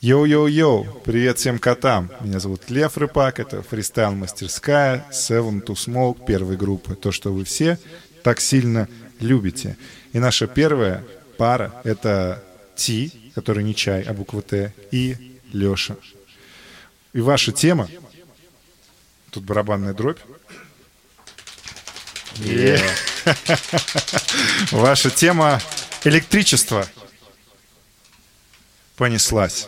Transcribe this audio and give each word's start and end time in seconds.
Йоу-йоу-йоу, 0.00 1.00
привет 1.00 1.38
всем 1.38 1.58
котам. 1.58 2.08
Меня 2.20 2.38
зовут 2.38 2.70
Лев 2.70 2.96
Рыпак, 2.96 3.40
это 3.40 3.62
фристайл-мастерская 3.62 5.04
Seven 5.10 5.60
to 5.64 5.74
Smoke 5.74 6.24
первой 6.24 6.56
группы. 6.56 6.94
То, 6.94 7.10
что 7.10 7.32
вы 7.32 7.42
все 7.42 7.80
так 8.22 8.40
сильно 8.40 8.88
любите. 9.18 9.76
И 10.12 10.20
наша 10.20 10.46
первая 10.46 11.04
пара— 11.36 11.74
это 11.82 12.44
Ти, 12.76 13.32
который 13.34 13.64
не 13.64 13.74
чай, 13.74 14.02
а 14.02 14.12
буква 14.12 14.40
Т, 14.40 14.72
и 14.92 15.16
Леша. 15.52 15.96
И 17.12 17.20
ваша 17.20 17.50
тема, 17.50 17.88
тут 19.30 19.42
барабанная 19.42 19.94
дробь, 19.94 20.20
Yeah. 22.36 22.80
Ваша 24.70 25.10
тема 25.10 25.60
электричество. 26.04 26.86
Понеслась. 28.94 29.66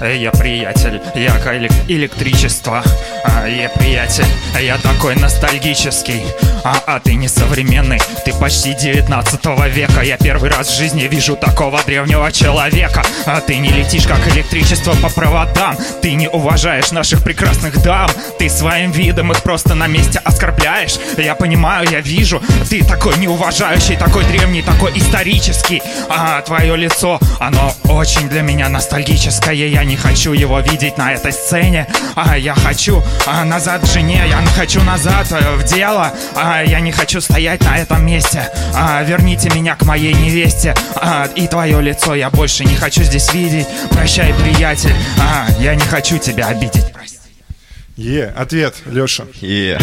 Я 0.00 0.30
приятель, 0.30 1.00
я 1.16 1.32
элек- 1.32 1.84
электричество 1.88 2.84
а, 3.24 3.46
Я 3.46 3.68
приятель, 3.68 4.26
я 4.60 4.78
такой 4.78 5.16
ностальгический. 5.16 6.22
А, 6.64 6.82
а 6.86 7.00
ты 7.00 7.14
не 7.14 7.28
современный, 7.28 8.00
ты 8.24 8.32
почти 8.34 8.74
19 8.74 9.40
века. 9.72 10.02
Я 10.02 10.16
первый 10.16 10.50
раз 10.50 10.68
в 10.68 10.76
жизни 10.76 11.02
вижу 11.02 11.36
такого 11.36 11.80
древнего 11.84 12.30
человека. 12.32 13.02
А 13.26 13.40
ты 13.40 13.58
не 13.58 13.70
летишь 13.70 14.06
как 14.06 14.26
электричество 14.28 14.94
по 14.94 15.08
проводам. 15.08 15.76
Ты 16.02 16.14
не 16.14 16.28
уважаешь 16.28 16.90
наших 16.90 17.22
прекрасных 17.22 17.82
дам. 17.82 18.10
Ты 18.38 18.48
своим 18.48 18.90
видом 18.90 19.32
их 19.32 19.42
просто 19.42 19.74
на 19.74 19.86
месте 19.86 20.20
оскорбляешь. 20.24 20.98
Я 21.16 21.34
понимаю, 21.34 21.88
я 21.90 22.00
вижу, 22.00 22.42
ты 22.68 22.84
такой 22.84 23.16
неуважающий 23.18 23.96
Такой 23.96 24.24
древний, 24.24 24.62
такой 24.62 24.96
исторический. 24.98 25.82
А 26.08 26.40
твое 26.42 26.76
лицо, 26.76 27.20
оно 27.40 27.74
очень 27.84 28.28
для 28.28 28.42
меня 28.42 28.68
ностальгическое. 28.68 29.54
Я 29.54 29.84
не 29.84 29.96
хочу 29.96 30.32
его 30.32 30.60
видеть 30.60 30.98
на 30.98 31.12
этой 31.12 31.32
сцене. 31.32 31.86
А 32.14 32.36
я 32.36 32.54
хочу 32.54 33.02
а, 33.26 33.44
назад 33.44 33.86
жене 33.86 34.24
Я 34.28 34.38
хочу 34.58 34.82
назад 34.82 35.30
э, 35.30 35.56
в 35.56 35.64
дело 35.64 36.12
а, 36.34 36.62
Я 36.62 36.80
не 36.80 36.92
хочу 36.92 37.20
стоять 37.20 37.62
на 37.62 37.78
этом 37.78 38.04
месте 38.04 38.50
а, 38.74 39.02
Верните 39.02 39.50
меня 39.54 39.76
к 39.76 39.84
моей 39.84 40.14
невесте 40.14 40.74
а, 40.96 41.28
И 41.36 41.46
твое 41.46 41.80
лицо 41.80 42.14
я 42.14 42.30
больше 42.30 42.64
не 42.64 42.74
хочу 42.74 43.02
здесь 43.02 43.32
видеть 43.32 43.68
Прощай, 43.90 44.34
приятель 44.34 44.94
а, 45.20 45.46
Я 45.60 45.74
не 45.74 45.84
хочу 45.84 46.18
тебя 46.18 46.48
обидеть 46.48 46.92
Прости. 46.92 47.18
Е, 47.96 48.32
ответ, 48.36 48.74
Леша. 48.86 49.24
Yeah. 49.40 49.82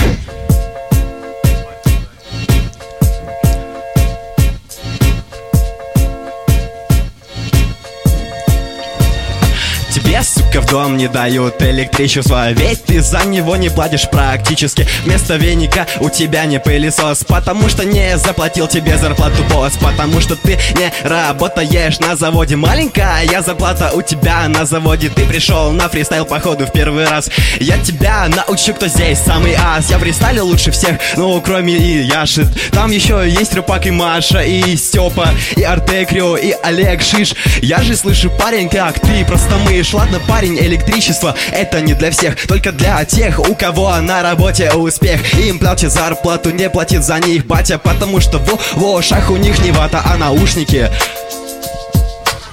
Дом 10.75 10.97
не 10.97 11.07
дают 11.07 11.61
электричество 11.61 12.51
Ведь 12.51 12.83
ты 12.83 12.99
за 13.01 13.23
него 13.23 13.55
не 13.55 13.69
платишь 13.69 14.09
практически. 14.09 14.85
Вместо 15.05 15.37
веника 15.37 15.87
у 16.01 16.09
тебя 16.09 16.43
не 16.43 16.59
пылесос 16.59 17.23
Потому 17.23 17.69
что 17.69 17.85
не 17.85 18.17
заплатил 18.17 18.67
тебе 18.67 18.97
зарплату 18.97 19.41
босс 19.49 19.77
Потому 19.77 20.19
что 20.19 20.35
ты 20.35 20.59
не 20.77 20.91
работаешь 21.07 21.99
на 21.99 22.17
заводе. 22.17 22.57
Маленькая 22.57 23.41
зарплата 23.41 23.91
у 23.93 24.01
тебя 24.01 24.49
на 24.49 24.65
заводе 24.65 25.07
Ты 25.07 25.25
пришел 25.25 25.71
на 25.71 25.87
фристайл 25.87 26.25
походу 26.25 26.65
в 26.65 26.73
первый 26.73 27.07
раз. 27.07 27.29
Я 27.61 27.77
тебя 27.77 28.27
научу, 28.27 28.73
кто 28.73 28.87
здесь 28.87 29.19
самый 29.19 29.55
ас 29.55 29.89
Я 29.89 29.97
фристайле 29.97 30.41
лучше 30.41 30.71
всех, 30.71 30.97
ну 31.15 31.39
кроме 31.39 31.77
и 31.77 32.03
Яши. 32.03 32.45
Там 32.71 32.91
еще 32.91 33.23
есть 33.25 33.53
Рыпак 33.53 33.85
и 33.85 33.91
Маша, 33.91 34.41
и 34.41 34.75
Степа, 34.75 35.29
и 35.55 35.63
Артекрио, 35.63 36.35
и 36.35 36.53
Олег 36.63 37.01
Шиш. 37.01 37.33
Я 37.61 37.81
же 37.81 37.95
слышу, 37.95 38.29
парень, 38.29 38.67
как 38.67 38.99
ты 38.99 39.23
просто 39.23 39.55
мышь. 39.59 39.93
Ладно, 39.93 40.19
парень, 40.27 40.64
электричество 40.65 41.35
это 41.51 41.81
не 41.81 41.93
для 41.93 42.11
всех 42.11 42.35
Только 42.47 42.71
для 42.71 43.03
тех, 43.05 43.39
у 43.39 43.55
кого 43.55 43.95
на 43.97 44.21
работе 44.21 44.71
успех 44.71 45.33
Им 45.35 45.59
платят 45.59 45.91
зарплату, 45.91 46.51
не 46.51 46.69
платит 46.69 47.03
за 47.03 47.19
них 47.19 47.45
батя 47.45 47.77
Потому 47.77 48.19
что 48.19 48.39
в, 48.39 48.59
в 48.75 48.83
ушах 48.83 49.29
у 49.29 49.37
них 49.37 49.63
не 49.63 49.71
вата, 49.71 50.01
а 50.05 50.17
наушники 50.17 50.89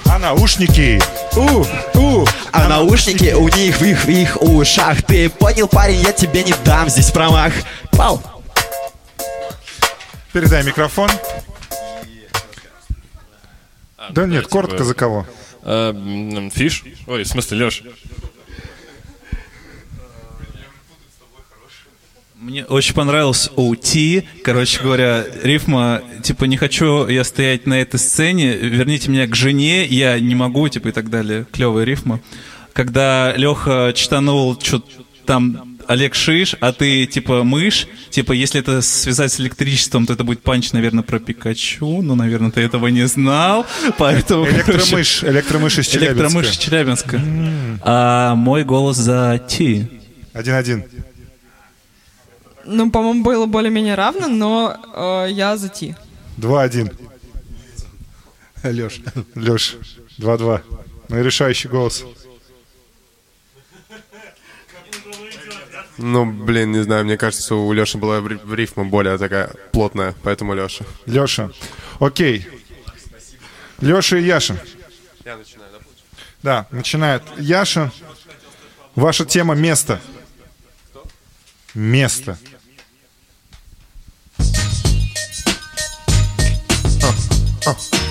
А 0.05 0.19
наушники? 0.19 1.01
У, 1.35 1.65
у. 1.97 2.27
А 2.51 2.67
наушники 2.67 3.33
у 3.33 3.47
них 3.49 3.77
в 3.77 3.83
их, 3.83 4.05
в 4.05 4.09
их 4.09 4.41
ушах 4.41 5.01
Ты 5.03 5.29
понял, 5.29 5.67
парень, 5.67 6.01
я 6.01 6.11
тебе 6.11 6.43
не 6.43 6.53
дам 6.63 6.89
здесь 6.89 7.11
промах 7.11 7.53
Пау! 7.91 8.21
Передай 10.33 10.63
микрофон. 10.63 11.11
Да 14.09 14.25
нет, 14.25 14.47
коротко 14.47 14.83
за 14.83 14.95
кого? 14.95 15.27
Э, 15.63 15.91
м, 15.91 16.51
Фиш? 16.51 16.83
Ой, 17.07 17.23
в 17.23 17.27
смысле, 17.27 17.65
Леш. 17.65 17.83
Мне 22.35 22.65
очень 22.65 22.93
понравился 22.93 23.49
OT. 23.55 24.25
Короче 24.43 24.81
говоря, 24.81 25.25
рифма, 25.43 26.01
типа, 26.23 26.43
не 26.43 26.57
хочу 26.57 27.07
я 27.07 27.23
стоять 27.23 27.65
на 27.65 27.79
этой 27.79 27.97
сцене, 27.97 28.53
верните 28.57 29.09
меня 29.09 29.27
к 29.27 29.35
жене, 29.35 29.85
я 29.85 30.19
не 30.19 30.35
могу, 30.35 30.67
типа, 30.67 30.89
и 30.89 30.91
так 30.91 31.09
далее. 31.09 31.45
Клевая 31.53 31.85
рифма. 31.85 32.19
Когда 32.73 33.33
Леха 33.37 33.93
читанул, 33.95 34.59
что 34.59 34.83
там 35.25 35.72
Олег 35.87 36.15
Шиш, 36.15 36.55
а 36.59 36.71
ты, 36.71 37.05
типа, 37.05 37.43
мышь, 37.43 37.87
типа, 38.09 38.31
если 38.31 38.59
это 38.59 38.81
связать 38.81 39.31
с 39.31 39.39
электричеством, 39.39 40.05
то 40.05 40.13
это 40.13 40.23
будет 40.23 40.41
панч, 40.41 40.71
наверное, 40.71 41.03
про 41.03 41.19
Пикачу, 41.19 42.01
но, 42.01 42.15
наверное, 42.15 42.51
ты 42.51 42.61
этого 42.61 42.87
не 42.87 43.07
знал, 43.07 43.65
поэтому... 43.97 44.45
короче, 44.45 44.71
Электромышь, 44.71 45.23
электромышь 45.23 45.77
из 45.79 45.87
Челябинска. 45.87 46.21
Электромышь 46.21 46.49
из 46.49 46.57
Челябинска. 46.57 47.21
А 47.81 48.35
мой 48.35 48.63
голос 48.63 48.97
за 48.97 49.41
Ти. 49.47 49.87
Один-один. 50.33 50.85
Ну, 52.65 52.89
по-моему, 52.91 53.23
было 53.23 53.45
более-менее 53.45 53.95
равно, 53.95 54.27
но 54.27 55.25
э, 55.27 55.31
я 55.31 55.57
за 55.57 55.69
Ти. 55.69 55.95
Два-один. 56.37 56.91
Леш. 58.63 59.01
Леш. 59.35 59.75
Два-два. 60.17 60.61
Ну 61.09 61.19
и 61.19 61.23
решающий 61.23 61.67
голос. 61.67 62.05
Ну, 65.97 66.25
блин, 66.25 66.71
не 66.71 66.83
знаю, 66.83 67.05
мне 67.05 67.17
кажется, 67.17 67.55
у 67.55 67.71
Леши 67.71 67.97
была 67.97 68.19
рифма 68.19 68.85
более 68.85 69.17
такая 69.17 69.51
плотная, 69.71 70.15
поэтому 70.23 70.53
Леша. 70.53 70.85
Леша. 71.05 71.51
Окей. 71.99 72.47
Леша 73.79 74.17
и 74.17 74.23
Яша. 74.23 74.57
Я 75.23 75.37
начинаю, 75.37 75.69
да? 75.71 75.79
Да, 76.41 76.67
начинает 76.71 77.23
Яша. 77.37 77.91
Ваша 78.95 79.25
тема 79.25 79.55
место. 79.55 79.99
Место. 81.73 82.37
Эй, 87.65 88.02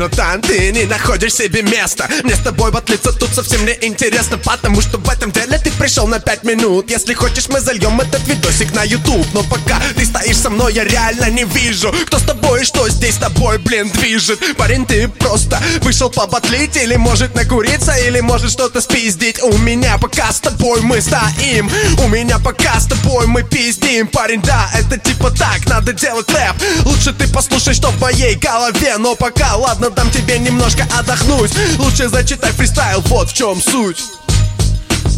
братан, 0.00 0.40
ты 0.40 0.72
не 0.72 0.86
находишь 0.86 1.34
себе 1.34 1.62
места. 1.62 2.08
Мне 2.24 2.34
с 2.34 2.38
тобой 2.38 2.70
батлиться 2.72 3.12
тут 3.12 3.34
совсем 3.34 3.66
не 3.66 3.76
интересно 3.82 4.38
Потому 4.38 4.80
что 4.80 4.96
в 4.96 5.08
этом 5.10 5.30
деле 5.30 5.58
ты 5.58 5.70
пришел 5.72 6.06
на 6.06 6.18
пять 6.20 6.42
минут. 6.42 6.90
Если 6.90 7.12
хочешь, 7.12 7.48
мы 7.48 7.60
зальем 7.60 8.00
этот 8.00 8.26
видосик 8.26 8.74
на 8.74 8.82
YouTube 8.82 9.26
Но 9.34 9.42
пока 9.42 9.78
ты 9.94 10.06
стоишь 10.06 10.38
со 10.38 10.48
мной, 10.48 10.72
я 10.72 10.84
реально 10.84 11.28
не 11.30 11.44
вижу 11.44 11.92
Кто 12.06 12.18
с 12.18 12.22
тобой 12.22 12.64
что 12.64 12.88
здесь 12.88 13.14
с 13.16 13.18
тобой, 13.18 13.58
блин, 13.58 13.90
движет. 13.90 14.40
Парень, 14.56 14.86
ты 14.86 15.08
просто 15.08 15.60
вышел 15.82 16.08
побатлить 16.08 16.76
Или 16.76 16.96
может 16.96 17.34
накуриться, 17.34 17.92
или 17.92 18.20
может 18.20 18.50
что-то 18.50 18.80
спиздить. 18.80 19.42
У 19.42 19.58
меня 19.58 19.98
пока 19.98 20.32
с 20.32 20.40
тобой 20.40 20.80
мы 20.80 21.02
стоим 21.02 21.70
У 22.02 22.08
меня 22.08 22.38
пока 22.38 22.80
с 22.80 22.86
тобой 22.86 23.26
мы 23.26 23.42
пиздим. 23.42 24.08
Парень, 24.08 24.40
да, 24.40 24.70
это 24.74 24.96
типа 24.96 25.30
так, 25.30 25.66
надо 25.66 25.92
делать 25.92 26.30
рэп. 26.30 26.56
Лучше 26.86 27.12
ты 27.12 27.28
послушай, 27.28 27.74
что 27.74 27.90
в 27.90 28.00
моей 28.00 28.34
голове. 28.36 28.96
Но 28.98 29.14
пока, 29.14 29.56
ладно, 29.56 29.89
дам 29.94 30.10
тебе 30.10 30.38
немножко 30.38 30.86
отдохнуть 30.98 31.52
Лучше 31.78 32.08
зачитай 32.08 32.52
фристайл, 32.52 33.00
вот 33.06 33.30
в 33.30 33.32
чем 33.32 33.60
суть 33.60 34.02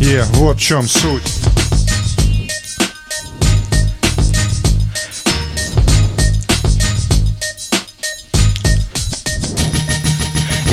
Е, 0.01 0.25
вот 0.33 0.57
в 0.57 0.61
чем 0.61 0.89
суть. 0.89 1.23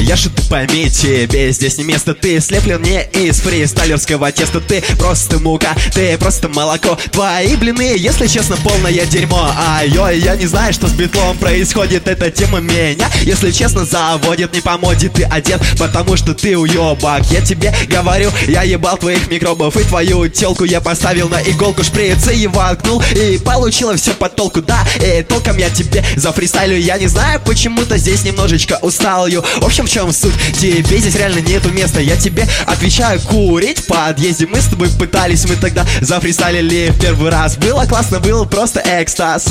Яша, 0.09 0.31
ты 0.31 0.41
пойми, 0.49 0.89
тебе 0.89 1.51
здесь 1.51 1.77
не 1.77 1.83
место. 1.83 2.15
Ты 2.15 2.39
слеплен 2.39 2.81
не 2.81 3.03
из 3.13 3.41
фристайлерского 3.41 4.31
теста. 4.31 4.59
Ты 4.59 4.81
просто 4.97 5.37
мука, 5.37 5.75
ты 5.93 6.17
просто 6.17 6.49
молоко. 6.49 6.97
Твои 7.11 7.55
блины, 7.55 7.93
если 7.95 8.25
честно, 8.25 8.57
полное 8.57 9.05
дерьмо. 9.05 9.51
Ай-ой, 9.55 10.17
я 10.17 10.35
не 10.35 10.47
знаю, 10.47 10.73
что 10.73 10.87
с 10.87 10.93
битлом 10.93 11.37
происходит. 11.37 12.07
Эта 12.07 12.31
тема 12.31 12.59
меня, 12.59 13.07
если 13.21 13.51
честно, 13.51 13.85
заводит. 13.85 14.51
Не 14.51 14.61
по 14.61 14.79
моде 14.79 15.09
ты 15.09 15.25
одет, 15.25 15.61
потому 15.77 16.17
что 16.17 16.33
ты 16.33 16.57
уебак 16.57 17.25
Я 17.29 17.41
тебе 17.41 17.71
говорю, 17.87 18.31
я 18.47 18.63
ебал 18.63 18.97
твоих 18.97 19.29
микробов. 19.29 19.77
И 19.77 19.83
твою 19.83 20.27
телку 20.27 20.63
я 20.63 20.81
поставил 20.81 21.29
на 21.29 21.39
иголку 21.43 21.83
шприца 21.83 22.31
и 22.31 22.47
воткнул. 22.47 23.03
И 23.11 23.37
получила 23.37 23.95
все 23.95 24.15
по 24.15 24.27
толку, 24.27 24.63
да 24.63 24.83
И 25.05 25.21
толком 25.21 25.59
я 25.59 25.69
тебе 25.69 26.03
за 26.15 26.31
фристайлю. 26.31 26.79
Я 26.79 26.97
не 26.97 27.05
знаю, 27.05 27.39
почему-то 27.45 27.95
здесь 27.97 28.23
немножечко 28.23 28.79
устал 28.81 29.27
ю. 29.27 29.43
В 29.57 29.65
общем, 29.65 29.85
в 29.85 29.98
чем 29.99 30.13
суть? 30.13 30.33
Тебе 30.53 30.97
здесь 30.97 31.15
реально 31.15 31.39
нету 31.39 31.71
места 31.71 31.99
Я 31.99 32.15
тебе 32.15 32.47
отвечаю, 32.65 33.19
курить 33.19 33.79
в 33.79 33.87
подъезде 33.87 34.47
Мы 34.47 34.61
с 34.61 34.65
тобой 34.65 34.89
пытались, 34.97 35.45
мы 35.45 35.57
тогда 35.57 35.85
зафристайлили 35.99 36.91
в 36.91 37.01
первый 37.01 37.29
раз 37.29 37.57
Было 37.57 37.85
классно, 37.85 38.19
был 38.19 38.45
просто 38.45 38.81
экстаз 38.85 39.47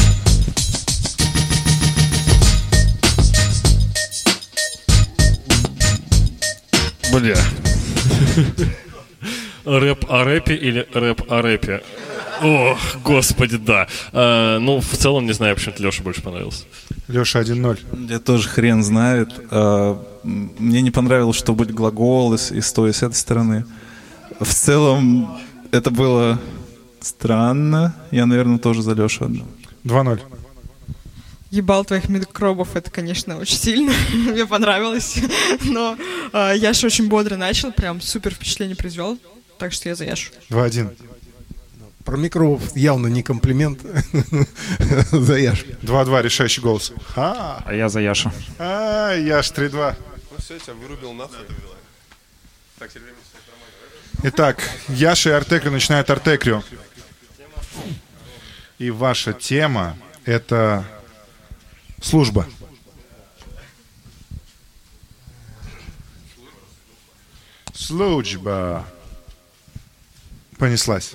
Бля. 7.13 7.37
Рэп 9.65 10.11
о 10.11 10.25
рэпе 10.25 10.55
или 10.55 10.87
рэп 10.93 11.31
о 11.31 11.43
рэпе? 11.43 11.83
Ох, 12.43 12.79
господи, 13.05 13.57
да. 13.57 13.87
А, 14.13 14.59
ну, 14.59 14.81
в 14.81 14.97
целом, 14.97 15.27
не 15.27 15.33
знаю, 15.33 15.57
почему-то 15.57 15.83
Леша 15.83 16.03
больше 16.03 16.23
понравился. 16.23 16.65
Леша 17.09 17.41
1-0. 17.41 18.09
Я 18.11 18.19
тоже 18.19 18.49
хрен 18.49 18.83
знает. 18.83 19.31
А, 19.51 20.03
Мне 20.23 20.83
не 20.83 20.91
понравилось, 20.91 21.37
что 21.37 21.55
будет 21.55 21.73
глагол 21.73 22.35
и 22.35 22.39
с 22.39 22.51
и 22.51 22.61
с 22.61 22.73
той, 22.73 22.91
и 22.91 22.93
с 22.93 23.03
этой 23.03 23.15
стороны. 23.15 23.65
В 24.41 24.53
целом, 24.53 25.39
это 25.73 25.91
было 25.91 26.39
странно. 27.01 27.95
Я, 28.11 28.27
наверное, 28.27 28.59
тоже 28.59 28.83
за 28.83 28.93
Лешу 28.93 29.25
отдам. 29.25 29.49
2-0. 29.85 30.21
Ебал 31.51 31.85
твоих 31.85 32.11
микробов, 32.11 32.77
это, 32.77 32.91
конечно, 32.91 33.39
очень 33.39 33.57
сильно. 33.57 33.93
Мне 34.13 34.47
понравилось. 34.47 35.19
Но 35.65 35.97
э, 36.33 36.53
Яша 36.57 36.87
очень 36.87 37.09
бодро 37.09 37.37
начал, 37.37 37.73
прям 37.73 38.01
супер 38.03 38.35
впечатление 38.35 38.77
произвел. 38.77 39.19
Так 39.59 39.73
что 39.73 39.89
я 39.89 39.95
за 39.95 40.05
Яшу. 40.05 40.31
2-1. 40.51 40.91
Про 42.09 42.17
микробов 42.17 42.75
явно 42.75 43.09
не 43.09 43.23
комплимент. 43.23 43.83
За 45.13 45.35
Яш. 45.35 45.63
2-2, 45.83 46.23
решающий 46.23 46.63
голос. 46.63 46.91
А, 47.15 47.63
А 47.67 47.75
я 47.75 47.91
за 47.91 48.01
Яшу. 48.01 48.33
а, 48.59 49.13
Яш 49.15 49.51
3-2. 49.53 49.95
Ну 50.31 50.37
все, 50.39 50.59
тебя 50.59 50.73
вырубил 50.73 51.13
нахуй. 51.13 51.37
Так, 52.79 52.91
Сергей, 52.91 53.13
Итак, 54.23 54.63
Яша 54.89 55.29
и 55.29 55.33
Артекрио 55.35 55.71
начинают 55.71 56.09
Артекрио. 56.09 56.63
И 58.79 58.89
ваша 58.91 59.35
тема— 59.35 59.95
это 60.25 60.87
служба. 62.01 62.47
Служба. 67.75 68.87
Понеслась. 70.59 71.15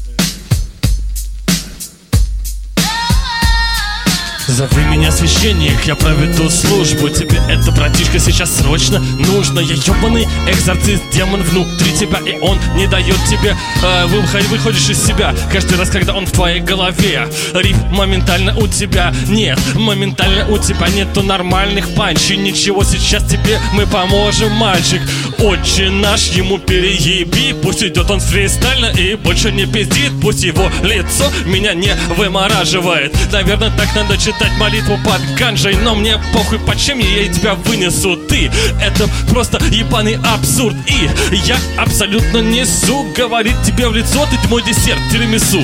Зови 4.51 4.83
меня 4.83 5.11
священник, 5.13 5.85
я 5.85 5.95
проведу 5.95 6.49
службу. 6.49 7.07
Тебе 7.07 7.39
это, 7.49 7.71
братишка, 7.71 8.19
сейчас 8.19 8.53
срочно 8.57 8.99
нужно. 8.99 9.61
Я 9.61 9.75
ебаный 9.75 10.27
экзорцист, 10.45 11.01
демон 11.13 11.41
внутри 11.41 11.93
тебя 11.93 12.19
И 12.25 12.37
он 12.39 12.59
не 12.75 12.85
дает 12.87 13.15
тебе 13.29 13.55
э, 13.81 14.05
выход- 14.07 14.43
Выходишь 14.49 14.89
из 14.89 15.01
себя. 15.01 15.33
Каждый 15.53 15.77
раз, 15.77 15.89
когда 15.89 16.13
он 16.13 16.25
в 16.25 16.31
твоей 16.31 16.59
голове 16.59 17.29
Риф 17.53 17.77
моментально 17.91 18.57
у 18.57 18.67
тебя. 18.67 19.13
Нет 19.27 19.57
Моментально 19.73 20.45
у 20.49 20.57
тебя 20.57 20.89
нету 20.89 21.23
нормальных 21.23 21.95
панчей. 21.95 22.35
Ничего, 22.35 22.83
сейчас 22.83 23.23
тебе 23.23 23.57
мы 23.73 23.87
поможем, 23.87 24.51
мальчик. 24.51 25.01
Отче 25.39 25.89
наш, 25.89 26.27
ему 26.27 26.57
перееби. 26.57 27.53
Пусть 27.53 27.83
идет 27.83 28.11
он 28.11 28.19
фристайльно 28.19 28.87
и 28.87 29.15
больше 29.15 29.51
не 29.51 29.65
пиздит. 29.65 30.11
Пусть 30.21 30.43
его 30.43 30.69
лицо 30.83 31.31
меня 31.45 31.73
не 31.73 31.93
вымораживает. 32.17 33.15
Наверное, 33.31 33.71
так 33.77 33.95
надо 33.95 34.17
читать 34.17 34.40
молитву 34.57 34.97
под 35.03 35.21
ганжей 35.37 35.75
Но 35.75 35.95
мне 35.95 36.19
похуй, 36.33 36.59
под 36.59 36.77
чем 36.77 36.99
я 36.99 37.31
тебя 37.31 37.55
вынесу 37.55 38.15
Ты, 38.15 38.51
это 38.81 39.09
просто 39.29 39.59
ебаный 39.71 40.19
абсурд 40.23 40.75
И 40.87 41.09
я 41.45 41.57
абсолютно 41.77 42.39
несу 42.39 43.05
Говорит 43.15 43.55
тебе 43.65 43.87
в 43.87 43.93
лицо, 43.93 44.25
ты 44.29 44.47
мой 44.49 44.63
десерт, 44.63 44.99
тирамису 45.11 45.61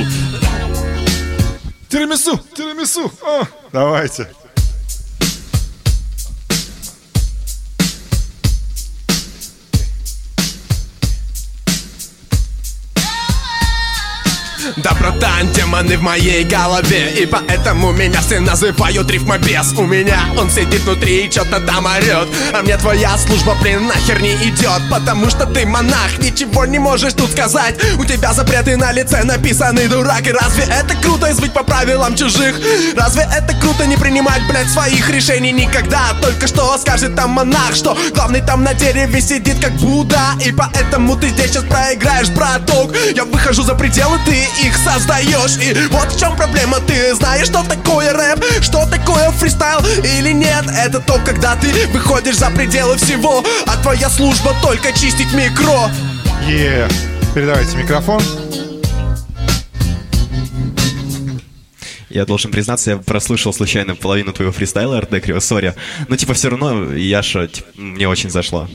Тирамису! 1.90 2.38
Тирамису! 2.54 3.12
О, 3.22 3.44
давайте. 3.72 4.28
Да, 14.78 14.92
братан, 14.94 15.52
демоны 15.54 15.98
в 15.98 16.04
моей 16.04 16.44
голове. 16.44 17.12
И 17.18 17.26
поэтому 17.26 17.92
меня 17.92 18.22
все 18.22 18.40
называют 18.40 19.10
рифмобес. 19.10 19.74
У 19.76 19.88
меня 19.88 20.20
он 20.38 20.52
сидит 20.52 20.82
внутри 20.82 21.26
и 21.26 21.32
что-то 21.32 21.60
там 21.62 21.88
орет 21.88 22.28
А 22.54 22.62
мне 22.62 22.78
твоя 22.78 23.18
служба, 23.18 23.56
блин, 23.60 23.88
нахер 23.88 24.22
не 24.22 24.34
идет 24.36 24.82
Потому 24.92 25.32
что 25.32 25.48
ты 25.48 25.66
монах, 25.66 26.20
ничего 26.20 26.66
не 26.66 26.78
можешь 26.78 27.14
тут 27.14 27.32
сказать. 27.32 27.76
У 27.98 28.06
тебя 28.06 28.34
запреты 28.34 28.78
на 28.78 28.92
лице 28.92 29.24
написаны, 29.24 29.88
дурак. 29.88 30.28
И 30.28 30.32
разве 30.32 30.66
это 30.66 30.96
круто 31.02 31.32
извыть 31.32 31.54
по 31.54 31.64
правилам 31.64 32.16
чужих? 32.16 32.56
Разве 32.96 33.28
это 33.36 33.56
круто 33.60 33.88
не 33.88 33.98
принимать, 33.98 34.48
блядь, 34.48 34.70
своих 34.70 35.10
решений 35.10 35.54
никогда? 35.54 36.14
Только 36.22 36.46
что 36.46 36.78
скажет 36.78 37.16
там 37.16 37.32
монах, 37.32 37.74
что 37.74 37.98
главный 38.14 38.42
там 38.42 38.64
на 38.64 38.76
дереве 38.76 39.22
сидит 39.22 39.60
как 39.60 39.74
Будда. 39.78 40.36
И 40.46 40.52
поэтому 40.52 41.16
ты 41.16 41.30
здесь 41.30 41.50
сейчас 41.52 41.64
проиграешь, 41.64 42.30
браток. 42.30 42.96
Я 43.16 43.26
выхожу 43.26 43.64
за 43.64 43.74
пределы, 43.74 44.20
ты 44.24 44.36
их 44.68 44.78
создаешь. 44.78 45.58
И 45.58 45.74
вот 45.90 46.12
в 46.12 46.20
чем 46.20 46.36
проблема, 46.36 46.80
ты 46.82 47.16
знаешь, 47.16 47.48
что 47.48 47.64
такое 47.64 48.14
рэп? 48.14 48.44
Что 48.62 48.86
такое 48.86 49.32
фристайл 49.32 49.80
или 50.04 50.32
нет? 50.32 50.66
Это 50.68 51.00
то, 51.00 51.20
когда 51.26 51.56
ты 51.56 51.88
выходишь 51.88 52.38
за 52.38 52.50
пределы 52.50 52.98
всего. 52.98 53.44
А 53.66 53.78
твоя 53.78 54.10
служба 54.10 54.54
только 54.62 54.92
чистить 54.92 55.34
микро. 55.34 55.90
Е. 56.46 56.88
Передавайте 57.34 57.78
микрофон. 57.78 58.22
Я 62.18 62.26
должен 62.26 62.50
признаться, 62.50 62.90
я 62.90 62.98
прослушал 62.98 63.54
случайно 63.54 63.96
половину 63.96 64.34
твоего 64.34 64.52
фристайла, 64.52 64.98
Артекрио, 64.98 65.40
сори. 65.40 65.76
Но 66.08 66.16
типа 66.16 66.34
все 66.34 66.50
равно, 66.50 66.96
Яша, 66.96 67.48
типа, 67.48 67.68
мне 67.76 68.10
очень 68.10 68.32
зашло. 68.32 68.68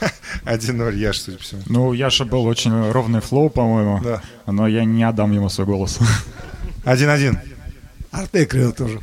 1-0, 0.44 0.96
Яш, 0.96 1.20
судя 1.20 1.36
по 1.36 1.44
всему. 1.44 1.62
Ну, 1.66 1.92
Яша 1.92 2.24
был 2.24 2.44
очень 2.44 2.90
ровный 2.90 3.20
флоу, 3.20 3.50
по-моему. 3.50 4.00
Да. 4.02 4.20
Но 4.46 4.66
я 4.66 4.84
не 4.84 5.04
отдам 5.04 5.30
ему 5.30 5.48
свой 5.48 5.64
голос. 5.68 6.00
1-1. 6.84 7.38
Артекрио 8.10 8.72
тоже. 8.72 8.98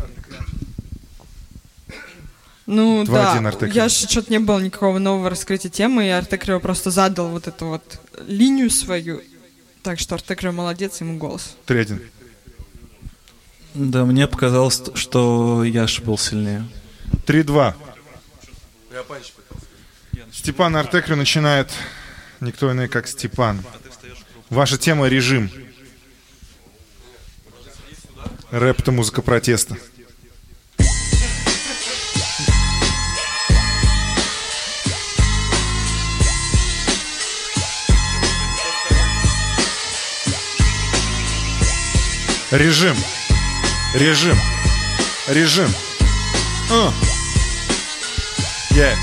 Ну 2.65 3.05
Два 3.05 3.39
да, 3.41 3.67
я 3.67 3.87
же 3.87 3.95
что-то 4.09 4.29
не 4.29 4.39
было 4.39 4.59
никакого 4.59 4.99
нового 4.99 5.29
раскрытия 5.29 5.71
темы, 5.71 6.07
и 6.07 6.09
Артекрио 6.09 6.59
просто 6.59 6.91
задал 6.91 7.29
вот 7.29 7.47
эту 7.47 7.67
вот 7.67 8.01
линию 8.27 8.69
свою. 8.69 9.21
Так 9.83 9.99
что 9.99 10.15
Артекрио 10.15 10.51
молодец, 10.51 10.99
ему 10.99 11.17
голос. 11.17 11.55
3-1. 11.67 12.01
Да, 13.75 14.05
мне 14.05 14.25
показалось, 14.25 14.81
что 14.93 15.65
Яша 15.65 16.01
был 16.01 16.17
сильнее. 16.17 16.65
3-2. 17.27 17.73
Степан 20.31 20.77
Артекрио 20.77 21.17
начинает 21.17 21.69
никто 22.39 22.71
иной, 22.71 22.87
как 22.87 23.05
Степан. 23.05 23.61
Ваша 24.49 24.77
тема— 24.77 25.07
режим. 25.09 25.51
Рэп— 28.51 28.79
это 28.79 28.93
музыка 28.93 29.21
протеста. 29.21 29.75
Режим. 42.51 42.95
Режим. 43.95 44.37
Режим. 45.29 45.73
А. 46.69 46.91
Yeah. 48.73 48.93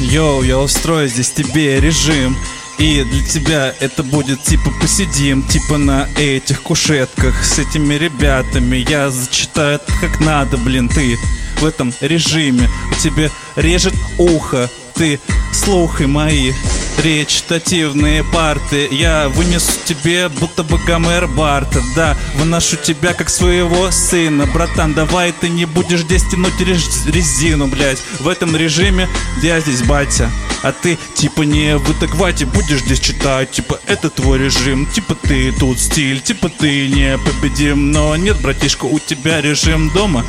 Йоу, 0.00 0.42
я 0.42 0.58
устрою 0.58 1.06
здесь 1.06 1.30
тебе 1.30 1.78
режим 1.78 2.34
И 2.78 3.04
для 3.04 3.26
тебя 3.26 3.74
это 3.78 4.02
будет 4.02 4.42
типа 4.42 4.70
посидим, 4.80 5.42
типа 5.42 5.76
на 5.76 6.08
этих 6.16 6.62
кушетках 6.62 7.44
с 7.44 7.58
этими 7.58 7.92
ребятами. 7.92 8.86
Я 8.88 9.10
зачитаю 9.10 9.80
как 10.00 10.18
надо, 10.20 10.56
блин, 10.56 10.88
ты 10.88 11.18
в 11.60 11.66
этом 11.66 11.92
режиме. 12.00 12.70
Тебе 13.02 13.30
режет 13.56 13.92
ухо, 14.16 14.70
ты 14.94 15.20
слухай 15.52 16.06
мои 16.06 16.52
речитативные 17.00 18.22
парты. 18.24 18.88
Я 18.90 19.28
вынесу 19.28 19.72
тебе, 19.84 20.28
будто 20.28 20.62
бы 20.62 20.78
Гомер 20.78 21.26
Барта 21.26 21.82
Да, 21.96 22.16
выношу 22.36 22.76
тебя, 22.76 23.14
как 23.14 23.28
своего 23.28 23.90
сына. 23.90 24.46
Братан, 24.46 24.94
давай 24.94 25.32
ты 25.32 25.48
не 25.48 25.64
будешь 25.64 26.00
здесь 26.00 26.24
тянуть 26.24 26.60
рез- 26.60 27.06
резину, 27.06 27.66
блядь. 27.66 27.98
В 28.20 28.28
этом 28.28 28.54
режиме 28.56 29.08
я 29.42 29.60
здесь 29.60 29.82
батя. 29.82 30.30
А 30.62 30.72
ты 30.72 30.98
типа 31.14 31.42
не 31.42 31.76
в 31.76 31.90
адеквате 31.90 32.46
будешь 32.46 32.80
здесь 32.80 33.00
читать. 33.00 33.50
Типа 33.50 33.80
это 33.86 34.10
твой 34.10 34.38
режим, 34.38 34.86
типа 34.86 35.14
ты 35.14 35.52
тут 35.52 35.78
стиль. 35.80 36.20
Типа 36.20 36.48
ты 36.48 36.88
не 36.88 37.18
победим 37.18 37.92
Но 37.92 38.14
нет, 38.16 38.40
братишка, 38.40 38.84
у 38.84 38.98
тебя 38.98 39.40
режим 39.40 39.90
дома 39.90 40.24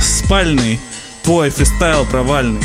Спальный, 0.00 0.80
твой 1.22 1.50
фристайл 1.50 2.04
провальный 2.04 2.60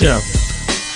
Я. 0.00 0.20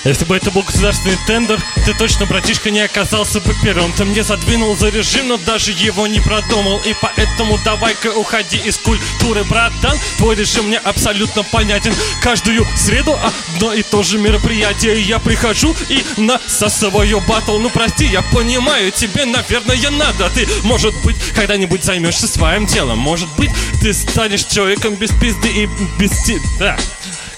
Если 0.05 0.23
бы 0.25 0.35
это 0.35 0.51
был 0.51 0.61
государственный 0.61 1.17
тендер, 1.25 1.59
ты 1.83 1.93
точно, 1.95 2.27
братишка, 2.27 2.69
не 2.69 2.79
оказался 2.79 3.39
бы 3.39 3.55
первым. 3.63 3.91
Ты 3.93 4.05
мне 4.05 4.23
задвинул 4.23 4.77
за 4.77 4.89
режим, 4.89 5.29
но 5.29 5.37
даже 5.37 5.71
его 5.71 6.05
не 6.05 6.19
продумал. 6.19 6.79
И 6.85 6.95
поэтому 7.01 7.57
давай-ка 7.65 8.09
уходи 8.09 8.57
из 8.57 8.77
культуры, 8.77 9.43
братан. 9.45 9.97
Твой 10.17 10.35
режим 10.35 10.67
мне 10.67 10.77
абсолютно 10.77 11.41
понятен. 11.41 11.91
Каждую 12.21 12.67
среду 12.77 13.17
одно 13.55 13.73
и 13.73 13.81
то 13.81 14.03
же 14.03 14.19
мероприятие. 14.19 15.01
Я 15.01 15.17
прихожу 15.17 15.75
и 15.89 16.03
насасываю 16.17 17.19
батл. 17.21 17.57
Ну 17.57 17.71
прости, 17.71 18.05
я 18.05 18.21
понимаю, 18.21 18.91
тебе, 18.91 19.25
наверное, 19.25 19.89
надо. 19.89 20.29
Ты, 20.29 20.47
может 20.61 20.93
быть, 21.03 21.15
когда-нибудь 21.33 21.83
займешься 21.83 22.27
своим 22.27 22.67
делом. 22.67 22.99
Может 22.99 23.29
быть, 23.37 23.49
ты 23.81 23.91
станешь 23.91 24.45
человеком 24.45 24.93
без 24.93 25.09
пизды 25.11 25.49
и 25.49 25.65
без... 25.97 26.11
Да. 26.59 26.77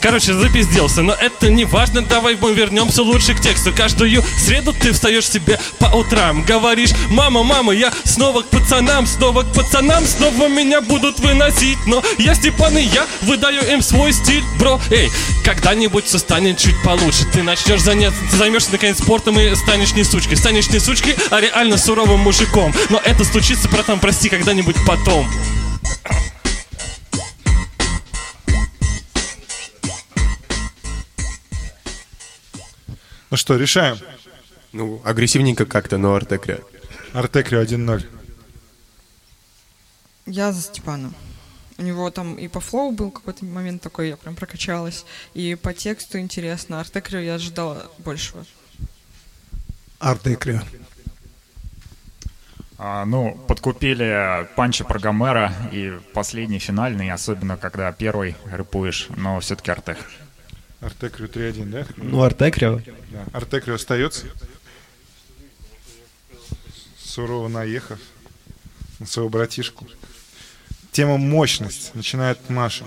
Короче, 0.01 0.34
запизделся, 0.34 1.01
но 1.01 1.13
это 1.13 1.50
не 1.50 1.66
важно, 1.66 2.01
давай 2.01 2.38
мы 2.39 2.54
вернемся 2.54 3.04
лучше 3.04 3.34
к 3.34 3.42
тексту. 3.42 3.74
Каждую 3.74 4.24
среду 4.38 4.74
ты 4.74 4.94
встаешь 4.94 5.27
себе 5.27 5.60
по 5.80 5.86
утрам, 5.88 6.44
говоришь, 6.44 6.92
мама, 7.10 7.44
мама, 7.44 7.74
я 7.74 7.92
снова 8.04 8.42
к 8.42 8.48
пацанам, 8.48 9.06
снова 9.06 9.44
к 9.44 9.54
пацанам, 9.54 10.06
снова 10.06 10.48
меня 10.48 10.82
будут 10.82 11.20
выносить. 11.20 11.77
Но 11.86 12.04
я 12.18 12.36
Степан 12.36 12.77
и 12.77 12.84
я 12.84 13.06
выдаю 13.24 13.62
им 13.72 13.82
свой 13.82 14.13
стиль, 14.13 14.44
бро. 14.60 14.80
Эй, 14.92 15.10
когда-нибудь 15.44 16.06
все 16.06 16.20
станет 16.20 16.58
чуть 16.58 16.82
получше. 16.84 17.25
Ты 17.34 17.44
начнешь 17.44 17.82
заняться, 17.82 18.20
займешься 18.32 18.72
наконец 18.72 19.00
спортом 19.00 19.39
и 19.39 19.56
станешь 19.56 19.94
не 19.94 20.04
сучкой. 20.04 20.38
Станешь 20.38 20.70
не 20.70 20.80
сучкой, 20.80 21.16
а 21.30 21.42
реально 21.42 21.77
суровым 21.77 22.20
мужиком. 22.20 22.74
Но 22.89 23.01
это 23.04 23.24
случится, 23.24 23.68
братан, 23.70 24.00
прости, 24.00 24.30
когда-нибудь 24.30 24.75
потом. 24.86 25.27
Ну 33.29 33.38
что, 33.38 33.57
решаем. 33.57 33.98
Ну, 34.72 35.01
агрессивненько 35.03 35.65
как-то, 35.65 35.98
но 35.98 36.15
Артекря. 36.15 36.60
Артекрио 37.13 37.62
1-0. 37.62 38.05
Я 40.27 40.51
за 40.51 40.62
Степана. 40.62 41.13
У 41.77 41.84
него 41.84 42.10
там 42.10 42.36
и 42.36 42.48
по 42.48 42.60
флоу 42.60 42.91
был 42.91 43.12
какой-то 43.12 43.46
момент 43.46 43.81
такой, 43.81 44.10
я 44.10 44.17
прям 44.17 44.36
прокачалась. 44.36 45.05
И 45.34 45.55
по 45.55 45.74
тексту 45.74 46.19
интересно. 46.19 46.79
Артекрио 46.79 47.19
я 47.19 47.36
ожидала 47.36 47.91
большего. 48.00 48.46
Артекрио. 50.00 50.62
А, 52.79 53.05
ну, 53.05 53.36
подкупили 53.48 54.48
панчи 54.55 54.84
про 54.84 55.00
Гомера 55.00 55.51
и 55.72 56.00
последний 56.13 56.60
финальный, 56.60 57.12
особенно 57.12 57.57
когда 57.57 57.91
первый 57.91 58.36
рэпуешь, 58.46 59.07
но 59.15 59.39
все-таки 59.39 59.72
Артек. 59.72 59.98
Артекрио 60.79 61.27
3-1, 61.27 61.65
да? 61.65 61.88
Ну, 61.98 62.22
Артекрио. 62.22 62.81
Да. 63.12 63.25
Артекрио 63.34 63.75
остается. 63.75 64.27
Сурово 66.98 67.48
наехав 67.48 68.00
на 69.00 69.05
своего 69.05 69.29
братишку. 69.29 69.88
Тема 70.91 71.17
мощность. 71.17 71.96
Начинает 71.96 72.50
Маша. 72.50 72.86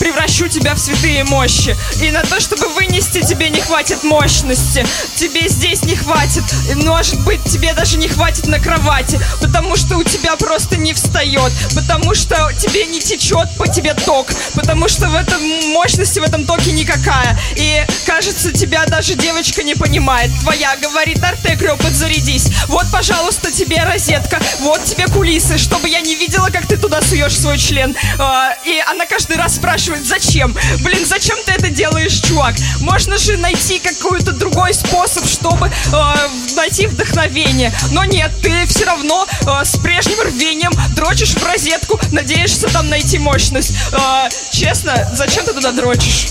Превращу 0.00 0.48
тебя 0.48 0.74
в 0.74 0.78
святые 0.78 1.24
мощи. 1.24 1.76
И 2.00 2.10
на 2.10 2.22
то, 2.22 2.40
чтобы 2.40 2.66
вынести, 2.68 3.22
тебе 3.22 3.50
не 3.50 3.60
хватит 3.60 4.02
мощности. 4.02 4.84
Тебе 5.14 5.46
здесь 5.48 5.84
не 5.84 5.94
хватит. 5.94 6.42
И, 6.70 6.74
Может 6.74 7.20
быть, 7.20 7.44
тебе 7.44 7.74
даже 7.74 7.98
не 7.98 8.08
хватит 8.08 8.46
на 8.46 8.58
кровати. 8.58 9.20
Потому 9.40 9.76
что 9.76 9.98
у 9.98 10.02
тебя 10.02 10.36
просто 10.36 10.76
не 10.78 10.94
встает. 10.94 11.52
Потому 11.74 12.14
что 12.14 12.50
тебе 12.58 12.86
не 12.86 13.00
течет 13.00 13.48
по 13.58 13.68
тебе 13.68 13.92
ток. 13.92 14.28
Потому 14.54 14.88
что 14.88 15.06
в 15.08 15.14
этом 15.14 15.40
мощности, 15.74 16.18
в 16.18 16.24
этом 16.24 16.46
токе 16.46 16.72
никакая. 16.72 17.38
И 17.56 17.84
кажется, 18.06 18.52
тебя 18.52 18.86
даже 18.86 19.14
девочка 19.14 19.62
не 19.62 19.74
понимает. 19.74 20.30
Твоя 20.40 20.76
говорит, 20.82 21.22
Артекрио, 21.22 21.76
подзарядись. 21.76 22.48
Вот, 22.68 22.86
пожалуйста, 22.90 23.52
тебе 23.52 23.82
розетка. 23.84 24.40
Вот 24.60 24.82
тебе 24.84 25.06
кулисы, 25.08 25.58
чтобы 25.58 25.90
я 25.90 26.00
не 26.00 26.14
видела, 26.14 26.48
как 26.48 26.66
ты 26.66 26.78
туда 26.78 27.02
суешь 27.02 27.38
свой 27.38 27.58
член. 27.58 27.94
А, 28.18 28.54
и 28.64 28.82
она 28.90 29.04
каждый 29.04 29.36
раз 29.36 29.56
спрашивает, 29.56 29.89
зачем? 30.04 30.54
Блин, 30.80 31.04
зачем 31.06 31.36
ты 31.44 31.52
это 31.52 31.68
делаешь, 31.68 32.20
чувак? 32.20 32.54
Можно 32.80 33.18
же 33.18 33.36
найти 33.36 33.78
какой-то 33.78 34.32
другой 34.32 34.74
способ, 34.74 35.26
чтобы 35.26 35.70
а, 35.92 36.16
найти 36.56 36.86
вдохновение. 36.86 37.72
Но 37.92 38.04
нет, 38.04 38.30
ты 38.42 38.66
все 38.66 38.84
равно 38.84 39.26
а, 39.46 39.64
с 39.64 39.76
прежним 39.76 40.20
рвением 40.20 40.72
дрочишь 40.94 41.34
в 41.34 41.44
розетку, 41.44 42.00
надеешься 42.12 42.68
там 42.68 42.88
найти 42.88 43.18
мощность. 43.18 43.74
А, 43.92 44.28
честно, 44.52 45.10
зачем 45.14 45.44
ты 45.44 45.52
туда 45.52 45.72
дрочишь? 45.72 46.26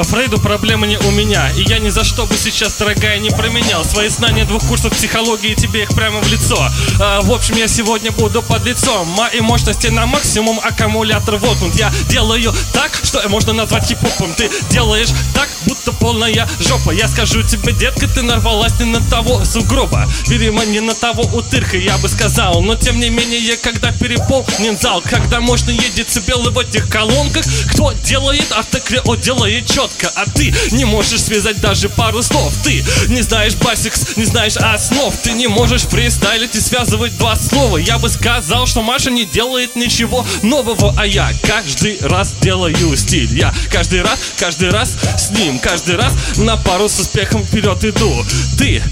По 0.00 0.04
Фрейду 0.04 0.38
проблемы 0.38 0.86
не 0.86 0.96
у 0.96 1.10
меня 1.10 1.50
И 1.58 1.62
я 1.68 1.78
ни 1.78 1.90
за 1.90 2.04
что 2.04 2.24
бы 2.24 2.34
сейчас, 2.34 2.78
дорогая, 2.78 3.18
не 3.18 3.28
променял 3.28 3.84
Свои 3.84 4.08
знания 4.08 4.46
двух 4.46 4.64
курсов 4.66 4.94
психологии 4.94 5.52
тебе 5.52 5.82
их 5.82 5.90
прямо 5.90 6.22
в 6.22 6.32
лицо. 6.32 6.56
А, 6.98 7.20
В 7.20 7.30
общем, 7.30 7.56
я 7.56 7.68
сегодня 7.68 8.10
буду 8.10 8.40
под 8.40 8.64
лицом. 8.64 9.06
Мои 9.08 9.42
мощности 9.42 9.88
на 9.88 10.06
максимум, 10.06 10.58
аккумулятор 10.64 11.36
воткнут 11.36 11.74
Я 11.74 11.92
делаю 12.08 12.54
так, 12.72 12.98
что 13.02 13.28
можно 13.28 13.52
назвать 13.52 13.88
хип-хопом. 13.88 14.32
Ты 14.32 14.50
делаешь 14.70 15.10
так, 15.34 15.50
будто 15.66 15.92
полная 15.92 16.48
жопа. 16.60 16.92
Я 16.92 17.06
скажу 17.06 17.42
тебе, 17.42 17.74
детка, 17.74 18.08
ты 18.08 18.22
нарвалась 18.22 18.78
не 18.80 18.86
на 18.86 19.02
того 19.10 19.44
сугроба. 19.44 20.10
Видимо, 20.28 20.64
не 20.64 20.80
на 20.80 20.94
того 20.94 21.24
утырка, 21.24 21.76
я 21.76 21.98
бы 21.98 22.08
сказал. 22.08 22.62
Но 22.62 22.74
тем 22.74 23.00
не 23.00 23.10
менее, 23.10 23.58
когда 23.58 23.92
переполнен 23.92 24.78
зал 24.78 25.02
Когда 25.04 25.40
можно 25.40 25.70
едет 25.70 26.08
белый 26.26 26.52
в 26.52 26.58
этих 26.58 26.88
колонках 26.88 27.44
Кто 27.72 27.92
делает 27.92 28.50
автокрео, 28.52 29.16
делает 29.16 29.66
четко 29.90 30.12
А 30.16 30.26
ты 30.26 30.52
не 30.72 30.84
можешь 30.84 31.22
связать 31.22 31.60
даже 31.60 31.88
пару 31.88 32.22
слов. 32.22 32.52
Ты 32.62 32.84
не 33.08 33.22
знаешь 33.22 33.54
басикс, 33.56 34.16
не 34.16 34.24
знаешь 34.24 34.56
основ. 34.56 35.14
Ты 35.22 35.32
не 35.32 35.46
можешь 35.48 35.82
фристайлить 35.82 36.54
и 36.54 36.60
связывать 36.60 37.16
два 37.18 37.36
слова. 37.36 37.76
Я 37.76 37.98
бы 37.98 38.08
сказал, 38.08 38.66
что 38.66 38.82
Маша 38.82 39.10
не 39.10 39.24
делает 39.24 39.76
ничего 39.76 40.26
нового 40.42 40.94
А 40.98 41.06
я 41.06 41.32
каждый 41.42 41.98
раз 42.00 42.34
делаю 42.40 42.96
стиль. 42.96 43.36
Я 43.36 43.54
каждый 43.70 44.02
раз, 44.02 44.18
каждый 44.38 44.70
раз 44.70 44.96
с 45.18 45.30
ним 45.30 45.58
Каждый 45.58 45.96
раз 45.96 46.12
на 46.36 46.56
пару 46.56 46.88
с 46.88 46.98
успехом 46.98 47.44
вперед 47.44 47.84
иду. 47.84 48.24
Ты 48.58 48.82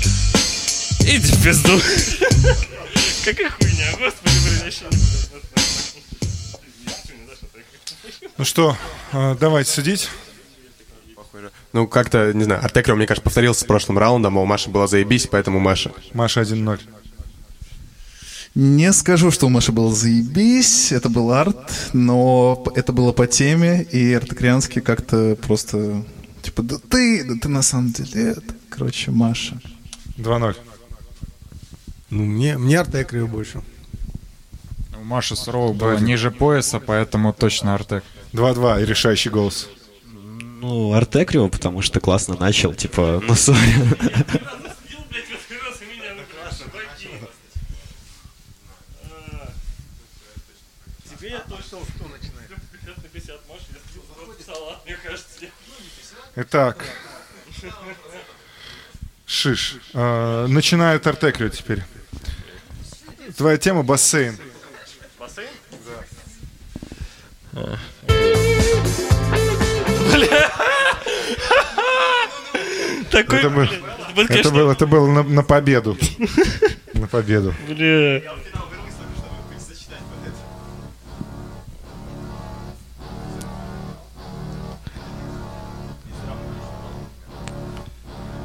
иди 1.00 1.32
в 1.32 1.42
пизду. 1.42 1.80
Какая 3.24 3.50
хуйня, 3.50 3.92
господи, 3.98 4.34
блин, 4.44 4.58
я 4.60 4.66
еще 4.66 4.84
не 4.90 4.98
Ну 8.38 8.44
что, 8.44 8.76
э, 9.12 9.36
давайте 9.40 9.72
судить. 9.72 10.08
Ну, 11.72 11.86
как-то, 11.86 12.32
не 12.32 12.44
знаю, 12.44 12.64
Артекрио, 12.64 12.96
мне 12.96 13.06
кажется, 13.06 13.24
повторился 13.24 13.60
с 13.60 13.64
прошлым 13.64 13.98
раундом, 13.98 14.38
а 14.38 14.42
у 14.42 14.46
Маши 14.46 14.70
была 14.70 14.86
заебись, 14.86 15.26
поэтому 15.26 15.60
Маша. 15.60 15.92
Маша 16.14 16.40
1-0. 16.40 16.80
Не 18.54 18.92
скажу, 18.92 19.30
что 19.30 19.46
у 19.46 19.50
Маши 19.50 19.70
было 19.70 19.94
заебись, 19.94 20.92
это 20.92 21.08
был 21.08 21.30
арт, 21.30 21.90
но 21.92 22.64
это 22.74 22.92
было 22.92 23.12
по 23.12 23.26
теме, 23.26 23.82
и 23.82 24.14
артекрианский 24.14 24.80
как-то 24.80 25.36
просто, 25.36 26.04
типа, 26.42 26.62
да 26.62 26.76
ты, 26.88 27.24
да 27.24 27.34
ты 27.40 27.48
на 27.48 27.62
самом 27.62 27.92
деле, 27.92 28.30
это, 28.32 28.54
короче, 28.70 29.10
Маша. 29.10 29.60
2-0. 30.16 30.56
Ну, 32.10 32.24
мне, 32.24 32.56
мне 32.56 32.80
Артекрио 32.80 33.26
больше. 33.26 33.62
У 34.98 35.04
Маша 35.04 35.36
Сурова 35.36 35.72
была 35.72 35.90
Давайте. 35.90 36.04
ниже 36.04 36.30
пояса, 36.30 36.80
поэтому 36.80 37.34
точно 37.34 37.74
Артек. 37.74 38.02
2-2 38.32 38.82
и 38.82 38.86
решающий 38.86 39.28
голос. 39.28 39.68
Ну, 40.60 40.92
Артекрио, 40.92 41.48
потому 41.48 41.82
что 41.82 42.00
классно 42.00 42.36
начал, 42.36 42.74
типа, 42.74 43.22
ну, 43.24 43.34
сори. 43.36 43.58
Тебе 51.08 51.30
я 51.30 51.38
точно 51.40 51.78
что 51.78 52.08
начинает? 52.08 52.50
на 52.50 53.08
50 53.08 53.48
Маша, 53.48 53.62
я 53.70 54.44
салат, 54.44 54.84
мне 54.84 54.96
кажется. 54.96 55.46
Итак. 56.34 56.84
Шиш. 59.26 59.76
Э, 59.94 60.46
начинает 60.48 61.06
Артекрио 61.06 61.50
теперь. 61.50 61.84
Твоя 63.36 63.58
тема. 63.58 63.84
Бассейн? 63.84 64.36
Такой, 73.22 73.38
Это, 73.40 73.50
был, 73.50 73.64
блин, 73.64 73.80
это, 74.16 74.26
конечно, 74.28 74.50
был, 74.52 74.70
это 74.70 74.86
было 74.86 75.06
на, 75.08 75.22
на 75.24 75.42
победу. 75.42 75.96
На 76.94 77.06
победу. 77.08 77.52
бля. 77.68 78.22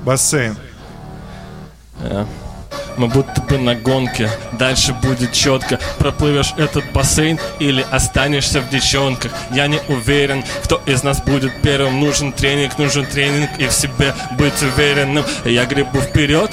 Бассейн. 0.04 0.58
Мы 2.98 3.08
будто 3.08 3.42
бы 3.42 3.58
на 3.58 3.76
гонке, 3.76 4.30
дальше 4.54 4.94
будет 4.94 5.34
четко. 5.34 5.80
Проплывешь 5.98 6.54
этот 6.58 6.92
бассейн 6.92 7.40
или 7.60 7.86
останешься 7.92 8.62
в 8.62 8.70
девчонках. 8.70 9.32
Я 9.52 9.68
не 9.68 9.80
уверен, 9.88 10.44
кто 10.64 10.82
из 10.86 11.04
нас 11.04 11.22
будет 11.22 11.62
первым. 11.62 12.00
Нужен 12.00 12.32
тренинг, 12.32 12.78
нужен 12.78 13.06
тренинг 13.06 13.50
и 13.58 13.68
в 13.68 13.72
себе 13.72 14.14
быть 14.38 14.62
уверенным. 14.62 15.26
Я 15.46 15.66
гребу 15.66 16.00
вперед, 16.02 16.52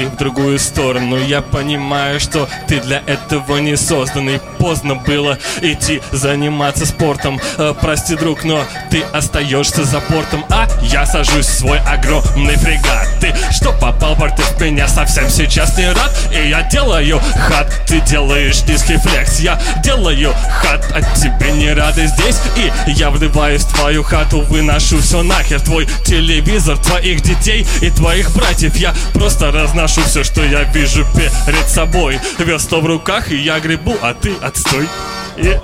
ты 0.00 0.06
в 0.06 0.16
другую 0.16 0.58
сторону. 0.58 1.16
Я 1.18 1.42
понимаю, 1.42 2.20
что 2.20 2.48
ты 2.66 2.80
для 2.80 3.02
этого 3.06 3.58
не 3.58 3.76
создан 3.76 4.30
И 4.30 4.38
поздно 4.58 4.94
было 4.94 5.38
идти 5.60 6.00
заниматься 6.12 6.86
спортом. 6.86 7.40
Э, 7.58 7.74
Прости, 7.80 8.16
друг, 8.16 8.44
но 8.44 8.64
ты 8.90 9.02
остаешься 9.12 9.84
за 9.84 10.00
бортом 10.00 10.44
А 10.48 10.66
я 10.82 11.04
сажусь 11.06 11.46
в 11.46 11.58
свой 11.58 11.78
огромный 11.80 12.56
фрегат. 12.56 13.08
Ты 13.20 13.34
что, 13.50 13.72
попал 13.72 14.16
против 14.16 14.58
меня 14.60 14.88
совсем 14.88 15.28
сейчас 15.28 15.76
не 15.76 15.90
рад? 15.90 16.18
И 16.32 16.48
я 16.48 16.62
делаю 16.62 17.20
хат, 17.48 17.70
ты 17.86 18.00
делаешь 18.00 18.62
низкий 18.66 18.96
флекс 18.96 19.40
Я 19.40 19.60
делаю 19.82 20.34
хат, 20.50 20.86
а 20.94 21.02
тебе 21.16 21.52
не 21.52 21.72
рады 21.72 22.06
здесь. 22.06 22.40
И 22.56 22.90
я 22.92 23.10
вливаюсь 23.10 23.62
в 23.62 23.74
твою 23.74 24.02
хату, 24.02 24.40
выношу 24.42 25.00
все 25.00 25.22
нахер. 25.22 25.60
Твой 25.60 25.86
телевизор, 26.06 26.78
твоих 26.78 27.20
детей 27.20 27.66
и 27.82 27.90
твоих 27.90 28.32
братьев. 28.32 28.76
Я 28.76 28.94
просто 29.12 29.50
разношу 29.50 29.89
все, 29.98 30.22
что 30.22 30.44
я 30.44 30.62
вижу 30.64 31.04
перед 31.46 31.68
собой. 31.68 32.20
Весло 32.38 32.80
в 32.80 32.86
руках, 32.86 33.30
и 33.32 33.36
я 33.36 33.58
гребу, 33.60 33.96
а 34.00 34.14
ты 34.14 34.32
отстой. 34.40 34.88
И- 35.36 35.58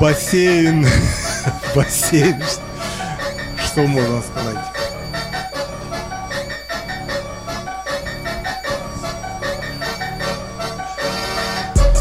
Бассейн. 0.00 0.86
Бассейн. 1.74 2.40
Что 3.64 3.80
можно 3.82 4.22
сказать? 4.22 4.64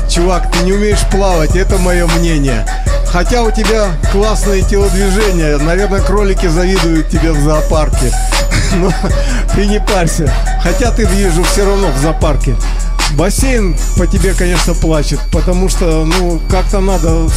Чувак, 0.08 0.52
ты 0.52 0.60
не 0.60 0.74
умеешь 0.74 1.00
плавать, 1.12 1.56
это 1.56 1.80
мое 1.80 2.06
мнение. 2.06 2.68
Хотя 3.08 3.42
у 3.42 3.50
тебя 3.50 3.88
классные 4.12 4.62
телодвижения, 4.62 5.58
наверное, 5.58 6.02
кролики 6.02 6.46
завидуют 6.46 7.10
тебе 7.10 7.32
в 7.32 7.40
зоопарке. 7.40 8.12
Но 8.76 8.92
ты 9.56 9.66
не 9.66 9.80
парься. 9.80 10.32
Хотя 10.62 10.92
ты 10.92 11.06
вижу 11.06 11.44
все 11.44 11.66
равно 11.66 11.90
в 11.90 11.98
зоопарке. 11.98 12.56
Бассейн 13.14 13.76
по 13.98 14.06
тебе, 14.06 14.36
конечно, 14.36 14.76
плачет, 14.76 15.20
потому 15.32 15.68
что, 15.70 16.06
ну, 16.06 16.40
как-то 16.50 16.80
надо 16.80 17.28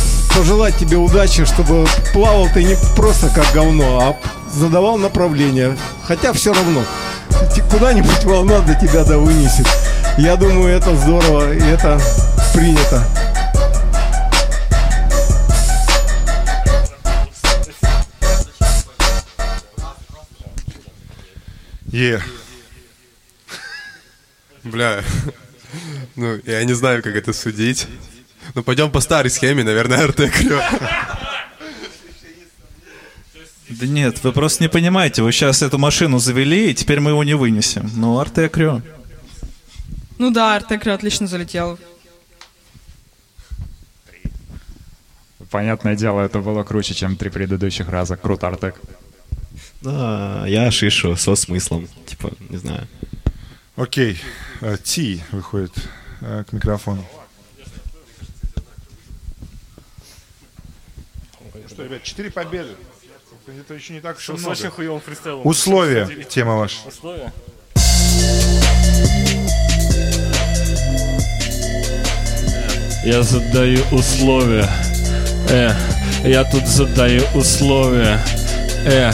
пожелать 0.40 0.74
тебе 0.78 0.96
удачи, 0.96 1.44
чтобы 1.44 1.86
плавал 2.14 2.48
ты 2.48 2.64
не 2.64 2.74
просто 2.96 3.28
как 3.28 3.52
говно, 3.52 4.00
а 4.00 4.50
задавал 4.50 4.96
направление. 4.96 5.76
Хотя 6.04 6.32
все 6.32 6.54
равно, 6.54 6.82
куда-нибудь 7.70 8.24
волна 8.24 8.60
до 8.60 8.74
тебя 8.74 9.04
да 9.04 9.18
вынесет. 9.18 9.66
Я 10.16 10.36
думаю, 10.36 10.74
это 10.74 10.96
здорово, 10.96 11.52
и 11.52 11.60
это 11.60 12.00
принято. 12.54 13.04
Е. 21.92 22.22
Бля. 24.64 25.04
Ну, 26.16 26.40
я 26.46 26.64
не 26.64 26.72
знаю, 26.72 27.02
как 27.02 27.14
это 27.14 27.34
судить. 27.34 27.86
Ну, 28.54 28.62
пойдем 28.62 28.90
по 28.90 29.00
старой 29.00 29.30
схеме, 29.30 29.64
наверное, 29.64 30.04
Артекрио. 30.04 30.60
Да 33.68 33.86
нет, 33.86 34.22
вы 34.24 34.32
просто 34.32 34.64
не 34.64 34.68
понимаете. 34.68 35.22
Вы 35.22 35.30
сейчас 35.32 35.62
эту 35.62 35.78
машину 35.78 36.18
завели, 36.18 36.70
и 36.70 36.74
теперь 36.74 37.00
мы 37.00 37.10
его 37.10 37.22
не 37.22 37.34
вынесем. 37.34 37.88
Ну, 37.94 38.18
Артекрио. 38.18 38.82
Ну 40.18 40.30
да, 40.32 40.56
Артекрио 40.56 40.94
отлично 40.94 41.26
залетел. 41.26 41.78
Понятное 45.50 45.96
дело, 45.96 46.20
это 46.20 46.40
было 46.40 46.62
круче, 46.62 46.94
чем 46.94 47.16
три 47.16 47.30
предыдущих 47.30 47.88
раза. 47.88 48.16
Круто, 48.16 48.48
Артек. 48.48 48.80
Да, 49.82 50.44
я 50.46 50.70
шишу 50.70 51.16
со 51.16 51.34
смыслом. 51.34 51.88
Типа, 52.06 52.30
не 52.48 52.56
знаю. 52.58 52.86
Окей. 53.76 54.20
Э, 54.60 54.76
Ти 54.82 55.22
выходит 55.32 55.72
э, 56.20 56.44
к 56.48 56.52
микрофону. 56.52 57.04
Что, 61.80 61.86
ребят, 61.86 62.02
четыре 62.02 62.30
победы. 62.30 62.72
Это 63.46 63.72
еще 63.72 63.94
не 63.94 64.00
так 64.00 64.20
С 64.20 64.28
много. 64.28 64.50
очень 64.50 64.68
хуевым 64.68 65.00
фристайлом. 65.00 65.46
Условия. 65.46 66.06
Тема 66.28 66.56
ваша. 66.58 66.76
Условия? 66.86 67.32
Я 73.02 73.22
задаю 73.22 73.82
условия. 73.92 74.68
Э, 75.48 75.72
я 76.22 76.44
тут 76.44 76.66
задаю 76.66 77.22
условия. 77.34 78.20
Э, 78.84 79.10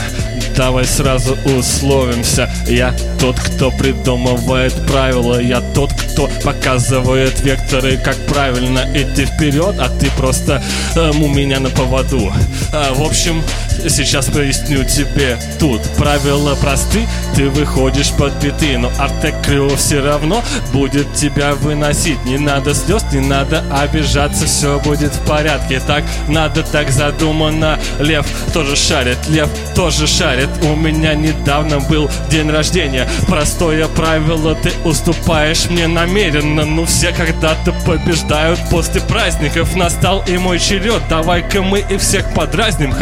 давай 0.57 0.85
сразу 0.85 1.37
условимся. 1.45 2.51
Я 2.67 2.95
тот, 3.21 3.39
кто 3.39 3.71
придумывает 3.71 4.75
правила. 4.87 5.41
Я 5.41 5.61
тот, 5.61 5.93
кто 5.93 6.29
показывает 6.43 7.41
векторы, 7.41 7.97
как 7.97 8.17
правильно 8.27 8.87
идти 8.95 9.27
вперед, 9.27 9.77
а 9.79 9.89
ты 9.89 10.11
просто 10.17 10.63
эм, 10.95 11.23
у 11.23 11.29
меня 11.29 11.61
на 11.61 11.71
поводу. 11.71 12.33
А, 12.73 12.95
в 12.95 13.03
общем, 13.03 13.43
сейчас 13.89 14.27
поясню 14.27 14.85
тебе. 14.85 15.39
Тут 15.59 15.83
правила 15.97 16.55
просты, 16.57 17.07
ты 17.35 17.49
выходишь 17.49 18.11
под 18.13 18.33
биты, 18.43 18.79
но 18.79 18.91
Артек 18.99 19.35
Крыло 19.45 19.77
все 19.77 20.01
равно 20.01 20.43
будет 20.73 21.15
тебя 21.15 21.55
выносить. 21.55 22.25
Не 22.25 22.39
надо 22.39 22.75
слез, 22.75 23.05
не 23.13 23.21
надо 23.21 23.63
обижаться, 23.71 24.47
все 24.47 24.81
будет 24.81 25.15
в 25.15 25.27
порядке. 25.27 25.81
Так 25.87 26.05
надо, 26.29 26.63
так 26.63 26.91
задумано. 26.91 27.79
Лев 28.01 28.27
тоже 28.53 28.77
шарит, 28.77 29.19
лев 29.29 29.49
тоже 29.75 30.07
шарит. 30.07 30.49
У 30.63 30.75
меня 30.75 31.15
недавно 31.15 31.81
был 31.81 32.11
день 32.31 32.51
рождения. 32.51 33.09
Простое 33.29 33.87
правило, 33.89 34.55
ты 34.55 34.73
уступаешь 34.85 35.69
мне 35.71 35.87
намеренно. 35.87 36.65
Ну 36.65 36.87
все 36.87 37.13
когда-то 37.13 37.73
побеждают 37.85 38.59
после 38.71 39.01
праздников. 39.01 39.77
Настал 39.77 40.25
и 40.27 40.37
мой 40.39 40.59
черед. 40.59 41.03
Давай-ка 41.09 41.63
мы 41.63 41.85
и 41.89 41.97
всех 41.99 42.33
подразним. 42.35 42.95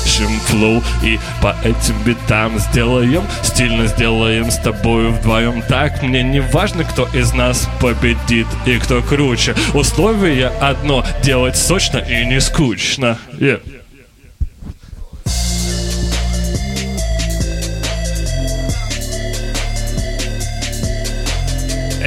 Хорошим 0.00 0.40
флоу 0.40 0.82
и 1.02 1.18
по 1.42 1.54
этим 1.62 2.02
битам 2.04 2.58
сделаем. 2.58 3.22
Стильно 3.42 3.86
сделаем 3.86 4.50
с 4.50 4.56
тобою 4.56 5.12
вдвоем. 5.12 5.62
Так 5.62 6.02
мне 6.02 6.22
не 6.22 6.40
важно, 6.40 6.84
кто 6.84 7.06
из 7.12 7.32
нас 7.34 7.68
победит 7.80 8.46
и 8.66 8.78
кто 8.78 9.02
круче. 9.02 9.54
Условие 9.74 10.48
одно 10.48 11.04
делать 11.22 11.56
сочно 11.56 11.98
и 11.98 12.24
не 12.24 12.40
скучно. 12.40 13.18
Yeah. 13.32 13.79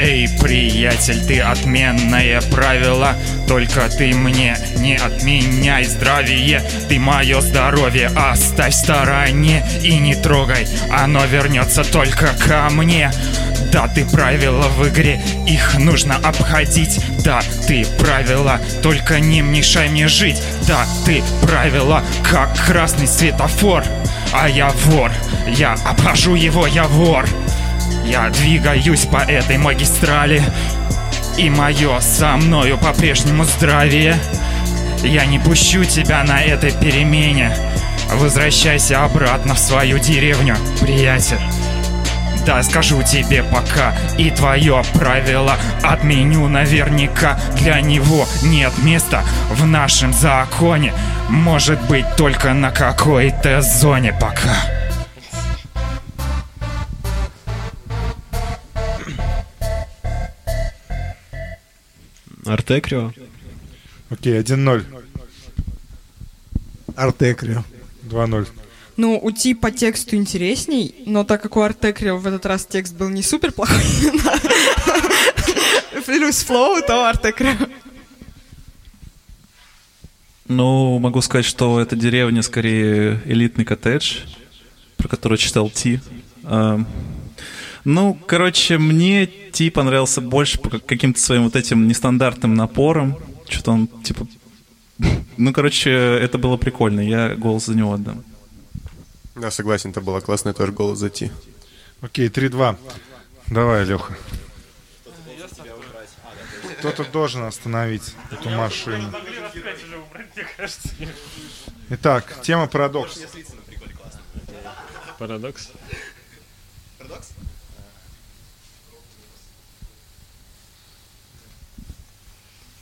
Эй, 0.04 0.28
приятель, 0.28 1.22
ты 1.26 1.40
отменное 1.40 2.42
правило. 2.42 3.16
Только 3.48 3.88
ты 3.88 4.14
мне 4.14 4.58
не 4.80 4.98
отменяй 4.98 5.86
здравие. 5.86 6.62
Ты 6.90 7.00
мое 7.00 7.40
здоровье 7.40 8.08
оставь 8.08 8.74
в 8.74 8.78
стороне 8.78 9.66
И 9.82 9.98
не 10.00 10.16
трогай, 10.16 10.68
оно 10.92 11.24
вернется 11.26 11.86
только 11.86 12.34
ко 12.34 12.68
мне. 12.70 13.12
Да, 13.72 13.88
ты 13.88 14.04
правила 14.04 14.68
в 14.68 14.90
игре, 14.90 15.22
их 15.48 15.80
нужно 15.80 16.18
обходить. 16.18 17.00
Да, 17.24 17.40
ты 17.66 17.86
правила, 17.98 18.60
только 18.82 19.22
не 19.22 19.40
мешай 19.40 19.88
мне 19.88 20.10
жить. 20.10 20.42
Да, 20.68 20.86
ты 21.06 21.24
правила, 21.44 22.04
как 22.30 22.54
красный 22.66 23.08
светофор. 23.08 23.86
А 24.34 24.50
я 24.50 24.70
вор, 24.86 25.12
я 25.48 25.78
обхожу 25.86 26.36
его, 26.36 26.68
я 26.68 26.84
вор 26.88 27.26
Я 28.04 28.30
двигаюсь 28.30 29.06
по 29.06 29.18
этой 29.18 29.58
магистрали 29.58 30.44
И 31.38 31.50
мое 31.50 32.00
со 32.02 32.36
мною 32.36 32.78
по-прежнему 32.78 33.46
здравие. 33.46 34.18
Я 35.04 35.26
не 35.26 35.40
пущу 35.40 35.84
тебя 35.86 36.24
на 36.24 36.42
этой 36.42 36.72
перемене. 36.72 37.56
Возвращайся 38.12 39.04
обратно 39.04 39.56
в 39.56 39.60
свою 39.60 40.00
деревню, 40.00 40.56
приятель. 40.82 41.40
Да, 42.46 42.62
скажу 42.62 43.02
тебе 43.04 43.42
пока 43.44 43.96
И 44.18 44.30
твое 44.30 44.84
правило 44.94 45.56
отменю 45.82 46.48
наверняка. 46.50 47.40
Для 47.58 47.80
него 47.80 48.28
нет 48.44 48.74
места 48.84 49.24
в 49.50 49.66
нашем 49.66 50.14
законе. 50.14 50.94
Может 51.30 51.82
быть 51.88 52.16
только 52.18 52.54
на 52.54 52.72
какой-то 52.72 53.62
зоне 53.62 54.14
пока 54.14 54.73
Артекрио. 62.54 63.12
Окей, 64.10 64.40
1-0. 64.40 64.84
Артекрио. 66.96 67.64
2-0. 68.04 68.48
Ну, 68.96 69.20
у 69.22 69.32
Ти 69.32 69.56
по 69.56 69.72
тексту 69.72 70.16
интересней, 70.16 70.94
но 71.08 71.24
так 71.24 71.42
как 71.42 71.58
у 71.58 71.62
Артекрио 71.62 72.18
в 72.18 72.28
этот 72.28 72.46
раз 72.46 72.68
текст 72.68 72.96
был 72.96 73.10
не 73.10 73.24
супер 73.24 73.52
плохой, 73.52 73.76
плюс 76.06 76.44
флоу, 76.44 76.80
то 76.86 77.10
Артекрио. 77.10 77.56
Ну, 80.48 81.00
могу 81.00 81.22
сказать, 81.22 81.46
что 81.46 81.80
эта 81.80 81.96
деревня 81.96 82.44
скорее 82.44 83.20
элитный 83.26 83.66
коттедж, 83.66 84.20
про 84.98 85.08
который 85.08 85.40
читал 85.40 85.72
Ти. 85.72 86.00
А, 86.44 86.80
ну, 87.84 88.14
короче, 88.28 88.78
мне 88.78 89.28
Ти 89.54 89.70
понравился 89.70 90.20
больше 90.20 90.60
по 90.60 90.80
каким-то 90.80 91.20
своим 91.20 91.44
вот 91.44 91.56
этим 91.56 91.88
нестандартным 91.88 92.56
напором. 92.56 93.18
Что-то 93.48 93.72
он, 93.72 93.88
типа... 93.88 94.28
Ну, 95.38 95.54
короче, 95.54 95.92
это 95.92 96.38
было 96.40 96.58
прикольно. 96.58 97.02
Я 97.02 97.36
голос 97.36 97.66
за 97.66 97.76
него 97.76 97.94
отдам. 97.94 98.24
Да, 99.36 99.52
согласен, 99.52 99.92
это 99.92 100.02
было 100.02 100.20
классно, 100.22 100.50
я 100.50 100.54
тоже 100.54 100.72
голос 100.72 101.00
зайти. 101.00 101.32
Окей, 102.02 102.30
3-2. 102.30 102.78
Давай, 103.48 103.86
Леха. 103.86 104.16
Кто-то 106.80 107.04
должен 107.06 107.44
остановить 107.44 108.16
эту 108.32 108.50
машину. 108.50 109.14
Итак, 111.90 112.42
тема 112.42 112.68
парадокс. 112.68 113.20
Парадокс. 115.20 115.72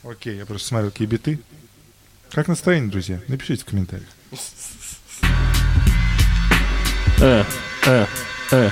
Окей, 0.04 0.38
я 0.38 0.46
просто 0.46 0.68
смотрю, 0.68 0.90
какие 0.90 1.08
биты. 1.08 1.40
Как 2.32 2.48
настроение, 2.48 2.90
друзья? 2.90 3.20
Напишите 3.28 3.64
в 3.64 3.66
комментариях. 3.66 4.10
Э, 7.20 7.44
э, 7.86 8.06
э, 8.52 8.70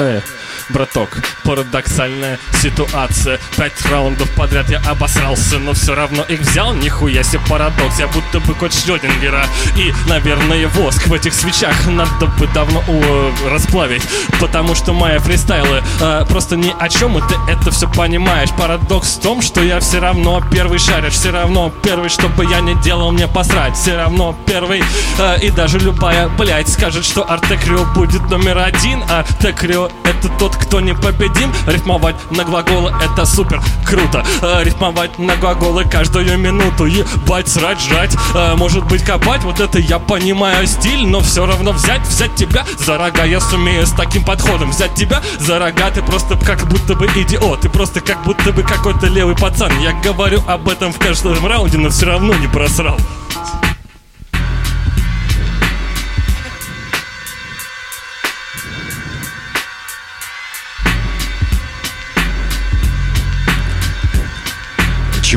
э. 0.00 0.20
Браток, 0.68 1.18
парадоксальная 1.44 2.38
ситуация. 2.60 3.40
Пять 3.56 3.84
раундов 3.86 4.30
подряд 4.36 4.70
я 4.70 4.78
обосрался 4.88 5.58
Но 5.58 5.72
все 5.72 5.94
равно 5.94 6.22
их 6.28 6.40
взял, 6.40 6.74
нихуя 6.74 7.22
себе 7.22 7.40
парадокс 7.48 7.98
Я 7.98 8.06
будто 8.06 8.38
бы 8.40 8.54
кот 8.54 8.72
Шрёдингера. 8.72 9.44
И, 9.76 9.92
наверное, 10.06 10.68
воск 10.68 11.06
в 11.06 11.12
этих 11.12 11.34
свечах 11.34 11.86
Надо 11.86 12.26
бы 12.26 12.46
давно 12.48 12.84
о, 12.86 13.32
расплавить 13.50 14.02
Потому 14.38 14.74
что 14.74 14.92
мои 14.92 15.18
фристайлы 15.18 15.82
э, 16.00 16.24
Просто 16.28 16.56
ни 16.56 16.74
о 16.78 16.88
чем, 16.88 17.18
и 17.18 17.20
ты 17.28 17.34
это 17.48 17.70
все 17.70 17.88
понимаешь. 17.88 18.50
Парадокс 18.56 19.16
в 19.16 19.20
том, 19.20 19.42
что 19.42 19.60
я 19.62 19.80
все 19.80 19.98
равно 19.98 20.40
первый 20.52 20.78
шаришь 20.78 21.14
Все 21.14 21.30
равно 21.30 21.72
первый, 21.82 22.08
что 22.08 22.28
бы 22.28 22.44
я 22.44 22.60
ни 22.60 22.74
делал, 22.82 23.10
мне 23.10 23.26
посрать. 23.26 23.76
Все 23.76 23.96
равно 23.96 24.36
первый 24.46 24.84
э, 25.18 25.40
И 25.40 25.50
даже 25.50 25.78
любая, 25.80 26.28
блядь, 26.28 26.68
скажет, 26.68 27.04
что 27.04 27.28
Артекрио 27.28 27.84
будет 27.86 28.22
номер 28.30 28.58
один 28.58 29.02
Артекрио 29.10 29.89
это 30.04 30.28
тот, 30.38 30.56
кто 30.56 30.80
непобедим. 30.80 31.52
Рифмовать 31.66 32.16
на 32.30 32.44
глаголы 32.44 32.92
это 33.02 33.24
супер 33.24 33.62
круто. 33.86 34.24
Э, 34.42 34.62
Рифмовать 34.64 35.18
на 35.18 35.36
глаголы 35.36 35.84
каждую 35.84 36.38
минуту. 36.38 36.86
Ебать, 36.86 37.48
срать, 37.48 37.80
жрать, 37.80 38.16
э, 38.34 38.54
может 38.56 38.84
быть 38.86 39.02
копать? 39.02 39.42
Вот 39.44 39.60
это 39.60 39.78
я 39.78 39.98
понимаю 39.98 40.66
стиль, 40.66 41.06
но 41.06 41.20
все 41.20 41.46
равно 41.46 41.72
взять, 41.72 42.06
взять 42.06 42.34
тебя 42.34 42.64
за 42.78 42.98
рога 42.98 43.24
Я 43.24 43.40
сумею 43.40 43.86
с 43.86 43.92
таким 43.92 44.24
подходом. 44.24 44.70
Взять 44.70 44.94
тебя 44.94 45.22
за 45.38 45.58
рога 45.58 45.90
Ты 45.90 46.02
просто 46.02 46.36
как 46.36 46.66
будто 46.68 46.94
бы 46.94 47.06
идиот, 47.06 47.60
ты 47.60 47.68
просто 47.68 48.00
как 48.00 48.22
будто 48.24 48.52
бы 48.52 48.62
какой-то 48.62 49.06
левый 49.06 49.36
пацан. 49.36 49.72
Я 49.80 49.92
говорю 49.92 50.42
об 50.46 50.68
этом 50.68 50.92
в 50.92 50.98
каждом 50.98 51.46
раунде, 51.46 51.78
но 51.78 51.90
все 51.90 52.06
равно 52.06 52.34
не 52.34 52.46
просрал 52.46 52.98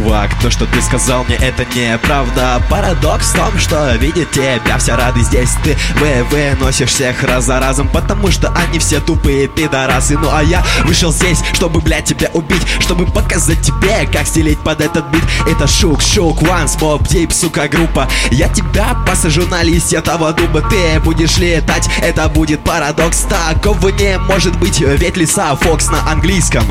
Чувак, 0.03 0.31
то, 0.41 0.51
что 0.51 0.65
ты 0.65 0.81
сказал 0.81 1.23
мне, 1.23 1.35
это 1.35 1.63
неправда. 1.73 2.61
Парадокс 2.69 3.27
в 3.27 3.35
том, 3.35 3.57
что 3.57 3.95
видит 3.95 4.31
тебя 4.31 4.77
все 4.77 4.95
рады 4.95 5.21
здесь. 5.21 5.51
Ты 5.63 5.77
вы 5.95 6.23
выносишь 6.29 6.89
всех 6.89 7.23
раз 7.23 7.45
за 7.45 7.59
разом 7.59 7.87
Потому 7.87 8.29
что 8.29 8.49
они 8.49 8.79
все 8.79 8.99
тупые 8.99 9.47
пидорасы. 9.47 10.17
Ну 10.17 10.29
а 10.29 10.43
я 10.43 10.61
вышел 10.83 11.13
здесь, 11.13 11.39
чтобы, 11.53 11.79
блядь, 11.79 12.03
тебя 12.05 12.29
убить 12.33 12.65
Чтобы 12.79 13.05
показать 13.05 13.61
тебе, 13.61 14.05
как 14.11 14.27
стелить 14.27 14.59
под 14.59 14.81
этот 14.81 15.05
бит. 15.07 15.23
Это 15.47 15.67
шук, 15.67 16.01
шук, 16.01 16.41
once, 16.41 16.77
mob, 16.79 17.01
deep, 17.03 17.31
сука, 17.33 17.69
группа. 17.69 18.09
Я 18.29 18.49
тебя 18.49 18.97
посажу 19.07 19.47
на 19.47 19.63
листья 19.63 20.01
того 20.01 20.33
дуба. 20.33 20.61
Ты 20.69 20.99
будешь 20.99 21.37
летать, 21.37 21.89
это 22.01 22.27
будет 22.27 22.61
парадокс. 22.65 23.25
Такого 23.29 23.87
не 23.89 24.17
может 24.17 24.57
быть, 24.59 24.81
ведь 24.81 25.15
лиса 25.15 25.55
Фокс 25.55 25.89
на 25.89 26.11
английском. 26.11 26.65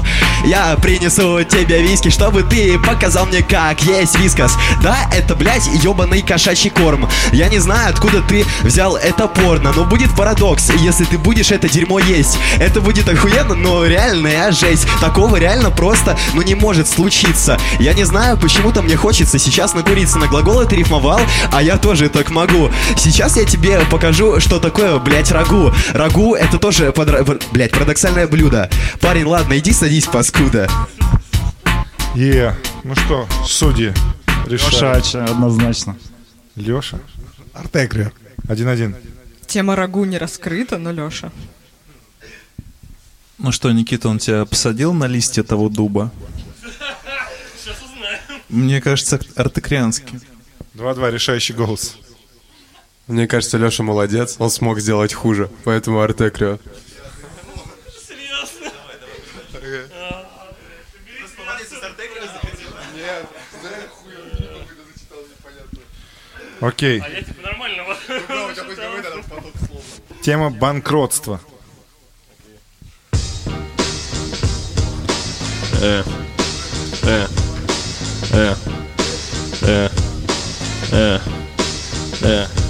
Я 0.44 0.76
принесу 0.76 1.42
тебе 1.44 1.80
виски, 1.80 2.10
чтобы 2.10 2.42
ты 2.42 2.78
показал 2.78 3.21
мне, 3.24 3.42
как 3.42 3.82
есть 3.82 4.18
вискас. 4.18 4.56
Да, 4.82 4.96
это, 5.14 5.34
блядь, 5.34 5.66
ебаный 5.82 6.22
кошачий 6.22 6.70
корм. 6.70 7.08
Я 7.32 7.48
не 7.48 7.58
знаю, 7.58 7.90
откуда 7.90 8.22
ты 8.22 8.44
взял 8.62 8.96
это 8.96 9.28
порно 9.28 9.72
Но 9.74 9.84
будет 9.84 10.14
парадокс, 10.14 10.70
если 10.78 11.04
ты 11.04 11.18
будешь 11.18 11.50
это 11.50 11.68
дерьмо 11.68 11.98
есть. 11.98 12.38
Это 12.58 12.80
будет 12.80 13.08
охуенно, 13.08 13.54
но 13.54 13.84
реальная 13.84 14.52
жесть. 14.52 14.86
Такого 15.00 15.36
реально 15.36 15.70
просто, 15.70 16.18
ну 16.34 16.42
не 16.42 16.54
может 16.54 16.88
случиться. 16.88 17.58
Я 17.78 17.94
не 17.94 18.04
знаю, 18.04 18.36
почему-то 18.36 18.82
мне 18.82 18.96
хочется 18.96 19.38
сейчас 19.38 19.74
накуриться 19.74 20.18
На 20.18 20.26
глаголы 20.26 20.66
ты 20.66 20.76
рифмовал, 20.76 21.20
а 21.52 21.62
я 21.62 21.76
тоже 21.76 22.08
так 22.08 22.30
могу. 22.30 22.70
Сейчас 22.96 23.36
я 23.36 23.44
тебе 23.44 23.80
покажу, 23.90 24.40
что 24.40 24.58
такое, 24.58 24.98
блядь, 24.98 25.30
рагу. 25.30 25.72
Рагу 25.92 26.34
это 26.34 26.58
тоже, 26.58 26.92
подра... 26.92 27.24
блядь, 27.52 27.72
парадоксальное 27.72 28.26
блюдо. 28.26 28.70
Парень, 29.00 29.26
ладно, 29.26 29.58
иди 29.58 29.72
садись, 29.72 30.06
паскуда. 30.06 30.68
Е, 32.14 32.54
ну 32.84 32.94
что, 32.94 33.28
судьи 33.46 33.92
решают. 34.46 35.04
Леша, 35.04 35.24
однозначно. 35.24 35.96
Леша? 36.56 36.98
Артекрио. 37.54 38.10
1-1. 38.48 38.94
Тема 39.46 39.76
рагу 39.76 40.04
не 40.04 40.18
раскрыта, 40.18 40.78
но 40.78 40.92
Леша. 40.92 41.30
Ну 43.38 43.52
что, 43.52 43.70
Никита, 43.72 44.08
он 44.08 44.18
тебя 44.18 44.44
посадил 44.44 44.92
на 44.92 45.06
листья 45.06 45.42
того 45.42 45.68
дуба? 45.68 46.10
Мне 48.48 48.80
кажется, 48.80 49.18
артекрианский. 49.36 50.20
2-2, 50.74 51.10
решающий 51.10 51.52
голос. 51.52 51.96
Мне 53.06 53.26
кажется, 53.26 53.58
Леша 53.58 53.82
молодец, 53.82 54.36
он 54.38 54.50
смог 54.50 54.78
сделать 54.80 55.12
хуже, 55.12 55.50
поэтому 55.64 56.00
Артекрио. 56.00 56.58
Окей. 66.62 67.02
А 67.04 67.08
я 67.08 67.22
типа 67.22 67.42
нормально 67.42 67.82
Тема 70.22 70.50
банкротства. 70.50 71.40
Э, 75.82 76.04
э, 77.02 77.26
э, 78.32 78.54
э, 79.62 79.88
э, 80.92 81.18
э. 82.22 82.61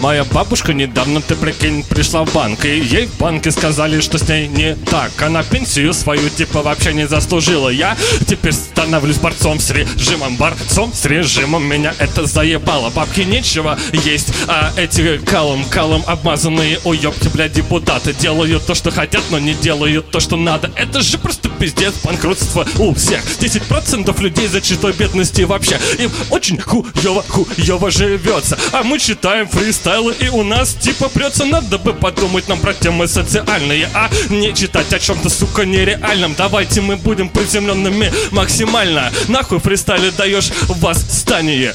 Моя 0.00 0.24
бабушка 0.24 0.72
недавно, 0.72 1.20
ты 1.20 1.36
прикинь, 1.36 1.84
пришла 1.84 2.24
в 2.24 2.32
банк 2.32 2.64
И 2.64 2.80
ей 2.80 3.06
в 3.06 3.18
банке 3.18 3.50
сказали, 3.50 4.00
что 4.00 4.16
с 4.16 4.26
ней 4.26 4.48
не 4.48 4.74
так. 4.74 5.10
Она 5.20 5.42
пенсию 5.42 5.92
свою 5.92 6.30
типа 6.30 6.62
вообще 6.62 6.94
не 6.94 7.06
заслужила. 7.06 7.68
Я 7.68 7.98
теперь 8.26 8.54
становлюсь 8.54 9.18
борцом 9.18 9.60
с 9.60 9.70
режимом 9.70 10.36
Борцом 10.36 10.90
с 10.94 11.04
режимом. 11.04 11.64
Меня 11.64 11.92
это 11.98 12.24
заебало. 12.24 12.88
Бабки 12.88 13.20
нечего 13.20 13.78
есть, 13.92 14.32
а 14.48 14.72
эти 14.78 15.18
калом, 15.18 15.64
калом 15.66 16.02
обмазанные. 16.06 16.78
Уёбки, 16.84 17.28
блядь, 17.28 17.52
депутаты 17.52 18.14
Делают 18.14 18.64
то, 18.64 18.74
что 18.74 18.90
хотят, 18.90 19.22
но 19.30 19.38
не 19.38 19.52
делают 19.52 20.10
то, 20.10 20.20
что 20.20 20.36
надо. 20.36 20.70
Это 20.76 21.02
же 21.02 21.18
просто 21.18 21.50
пиздец, 21.50 21.92
банкротство 22.02 22.66
у 22.78 22.94
всех. 22.94 23.22
10% 23.22 24.18
людей 24.22 24.46
за 24.46 24.62
читой 24.62 24.92
бедности 24.94 25.42
вообще. 25.42 25.78
Им 25.98 26.10
очень 26.30 26.58
хуёво, 26.58 27.22
хуёво 27.28 27.90
живется. 27.90 28.58
А 28.72 28.82
мы 28.82 28.98
читаем 28.98 29.46
фристайлы 29.90 30.14
и 30.20 30.28
у 30.28 30.42
нас 30.42 30.74
типа 30.74 31.08
прется 31.08 31.44
Надо 31.44 31.78
бы 31.78 31.92
подумать 31.92 32.48
нам 32.48 32.60
про 32.60 32.74
темы 32.74 33.08
социальные 33.08 33.88
А 33.94 34.08
не 34.28 34.54
читать 34.54 34.92
о 34.92 34.98
чем-то, 34.98 35.28
сука, 35.28 35.64
нереальном 35.64 36.34
Давайте 36.36 36.80
мы 36.80 36.96
будем 36.96 37.28
приземленными 37.28 38.12
максимально 38.30 39.10
Нахуй 39.28 39.58
фристайле 39.58 40.10
даешь 40.10 40.50
восстание 40.68 41.74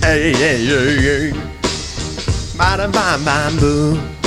Эй, 0.00 0.34
эй, 0.34 0.66
эй, 0.66 1.06
эй. 1.06 1.34
Бам-бам-бам-бу. 2.56 4.17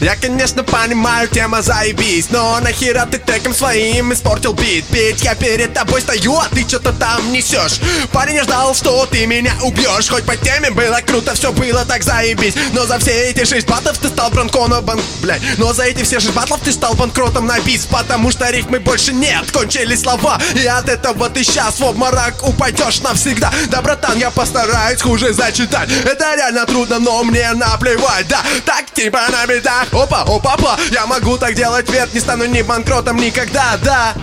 Я, 0.00 0.16
конечно, 0.16 0.62
понимаю, 0.62 1.28
тема 1.28 1.62
заебись 1.62 2.30
Но 2.30 2.58
нахера 2.60 3.06
ты 3.06 3.18
треком 3.18 3.54
своим 3.54 4.12
испортил 4.12 4.52
бит? 4.52 4.84
Ведь 4.90 5.22
я 5.22 5.34
перед 5.34 5.72
тобой 5.74 6.00
стою, 6.00 6.36
а 6.38 6.48
ты 6.50 6.62
что-то 6.62 6.92
там 6.92 7.32
несешь 7.32 7.80
Парень 8.12 8.36
я 8.36 8.44
ждал, 8.44 8.74
что 8.74 9.06
ты 9.06 9.26
меня 9.26 9.52
убьешь 9.62 10.08
Хоть 10.08 10.24
по 10.24 10.36
теме 10.36 10.70
было 10.70 11.00
круто, 11.06 11.34
все 11.34 11.52
было 11.52 11.84
так 11.84 12.02
заебись. 12.02 12.54
Но 12.72 12.86
за 12.86 12.98
все 12.98 13.30
эти 13.30 13.44
шесть 13.44 13.68
батов 13.68 13.98
ты 13.98 14.08
стал 14.08 14.30
бронконом 14.30 14.84
бан... 14.84 15.00
Блядь, 15.20 15.42
но 15.58 15.72
за 15.72 15.84
эти 15.84 16.02
все 16.02 16.20
шесть 16.20 16.34
батлов 16.34 16.60
ты 16.64 16.72
стал 16.72 16.94
банкротом 16.94 17.46
на 17.46 17.60
бис 17.60 17.86
Потому 17.86 18.30
что 18.30 18.50
рифмы 18.50 18.80
больше 18.80 19.12
нет, 19.12 19.50
кончились 19.50 20.02
слова. 20.02 20.40
И 20.54 20.66
от 20.66 20.88
этого 20.88 21.30
ты 21.30 21.44
сейчас 21.44 21.78
в 21.80 21.84
обморок 21.84 22.46
упадешь 22.46 23.00
навсегда. 23.00 23.52
Да, 23.68 23.82
братан, 23.82 24.18
я 24.18 24.30
постараюсь 24.30 25.00
хуже 25.00 25.32
зачитать. 25.32 25.88
Это 26.04 26.34
реально 26.34 26.66
трудно, 26.66 26.98
но 26.98 27.22
мне 27.24 27.52
наплевать, 27.52 28.28
да 28.28 28.42
Так 28.64 28.90
типа 28.92 29.20
на 29.30 29.46
битах, 29.82 29.94
опа, 29.94 30.22
опа, 30.22 30.54
опа 30.54 30.78
Я 30.92 31.06
могу 31.06 31.36
так 31.38 31.54
делать, 31.54 31.88
вверх 31.88 32.12
не 32.14 32.20
стану 32.20 32.46
ни 32.46 32.62
банкротом 32.62 33.16
никогда, 33.16 33.78
да 33.82 34.14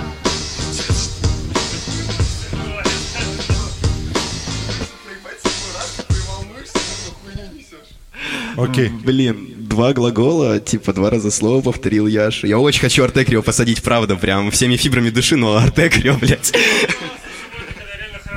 Окей. 8.58 8.90
Блин, 8.90 9.56
два 9.58 9.94
глагола, 9.94 10.60
типа 10.60 10.92
два 10.92 11.10
раза 11.10 11.32
слово 11.32 11.62
повторил 11.62 12.08
Яша. 12.08 12.46
Я 12.46 12.60
очень 12.60 12.82
хочу 12.82 13.06
Артекрио 13.06 13.42
посадить, 13.42 13.82
правда, 13.82 14.18
прям 14.18 14.52
всеми 14.52 14.76
фибрами 14.76 15.12
души, 15.12 15.38
но 15.38 15.56
Артекрио, 15.56 16.16
блядь. 16.16 16.52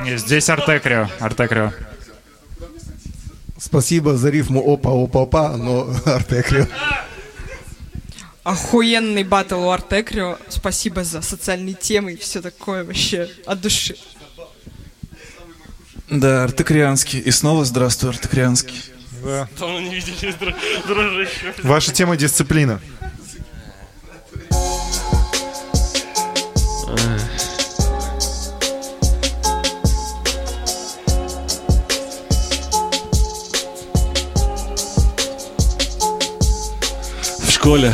Не, 0.05 0.17
Здесь 0.17 0.49
Артекрио, 0.49 1.09
Артекрио. 1.19 1.73
Спасибо 3.57 4.15
за 4.15 4.29
рифму 4.29 4.61
опа, 4.61 4.91
опа, 4.91 5.23
опа, 5.23 5.57
но 5.57 5.93
Артекрио. 6.05 6.67
Охуенный 8.43 9.23
батл 9.23 9.59
у 9.63 9.69
Артекрио. 9.69 10.37
Спасибо 10.49 11.03
за 11.03 11.21
социальные 11.21 11.75
темы 11.75 12.13
и 12.13 12.17
все 12.17 12.41
такое 12.41 12.83
вообще 12.83 13.29
от 13.45 13.61
души. 13.61 13.95
Да, 16.09 16.43
артекрианский. 16.43 17.19
И 17.19 17.31
снова 17.31 17.63
здравствуй, 17.63 18.09
артекрианский. 18.09 18.83
Да. 19.23 19.47
Давно 19.57 19.79
не 19.79 19.95
виделись, 19.95 20.35
дру- 20.35 20.87
дружище 20.87 21.53
Ваша 21.63 21.93
тема 21.93 22.17
дисциплина. 22.17 22.81
В 37.39 37.51
школе, 37.51 37.93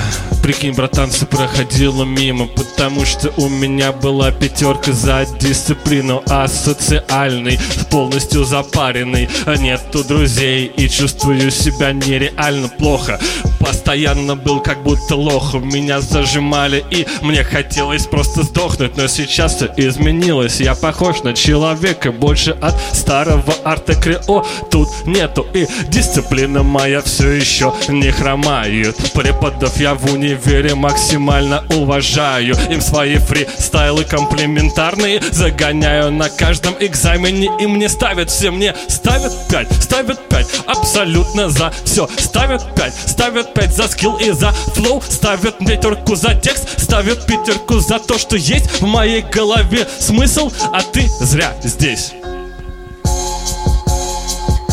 прикинь, 0.49 0.73
братан, 0.73 1.12
все 1.12 1.27
проходило 1.27 2.05
мимо 2.05 2.47
Потому 2.47 3.05
что 3.05 3.31
у 3.38 3.49
меня 3.49 3.91
была 3.91 4.31
пятерка 4.31 4.93
за 4.93 5.27
дисциплину 5.39 6.23
А 6.27 6.47
социальный, 6.47 7.59
полностью 7.91 8.43
запаренный. 8.45 9.29
Нету 9.59 10.03
друзей 10.03 10.65
и 10.65 10.89
чувствую 10.89 11.51
себя 11.51 11.91
нереально 11.91 12.67
плохо. 12.67 13.19
Постоянно 13.59 14.35
был 14.35 14.59
как 14.59 14.81
будто 14.81 15.15
лохом 15.15 15.69
Меня 15.69 16.01
зажимали 16.01 16.83
и 16.89 17.05
мне 17.21 17.43
хотелось 17.43 18.07
просто 18.07 18.41
сдохнуть. 18.41 18.97
Но 18.97 19.07
сейчас 19.07 19.57
все 19.57 19.71
изменилось 19.77 20.62
Я 20.62 20.73
похож 20.73 21.21
на 21.21 21.33
человека 21.33 22.12
больше 22.12 22.57
от 22.59 22.73
старого 22.95 23.53
артекрио 23.63 24.43
Тут 24.71 24.88
нету 25.05 25.45
и 25.53 25.67
дисциплина 25.89 26.63
моя 26.63 27.01
все 27.01 27.33
еще 27.33 27.71
не 27.88 28.09
хромает. 28.12 28.95
Преподов 29.13 29.77
я 29.79 29.93
в 29.93 30.15
универе 30.39 30.75
максимально 30.75 31.63
уважаю. 31.75 32.56
Им 32.69 32.82
свои 32.82 33.17
фристайлы 33.17 34.04
комплементарные 34.04 35.21
Загоняю 35.32 36.12
на 36.12 36.30
каждом 36.30 36.75
экзамене. 36.80 37.49
И 37.60 37.67
мне 37.67 37.89
ставят 37.89 38.30
все, 38.30 38.52
мне 38.52 38.75
ставят 38.88 39.34
5, 39.49 39.84
ставят 39.84 40.30
5 40.30 40.47
Абсолютно 40.67 41.49
за 41.49 41.71
все 41.84 42.08
Ставят 42.17 42.75
5, 42.75 42.93
ставят 42.93 43.54
5 43.54 43.75
за 43.75 43.88
скилл 43.88 44.17
и 44.17 44.32
за 44.32 44.52
флоу. 44.52 45.02
Ставят 45.02 45.58
пятерку 45.60 46.15
за 46.15 46.36
текст 46.36 46.80
Ставят 46.80 47.25
пятерку 47.25 47.80
за 47.80 47.99
то, 47.99 48.17
что 48.17 48.36
есть 48.36 48.82
в 48.82 48.86
моей 48.86 49.21
голове 49.21 49.88
смысл. 49.99 50.52
А 50.73 50.82
ты 50.82 51.08
зря 51.19 51.54
здесь. 51.63 52.13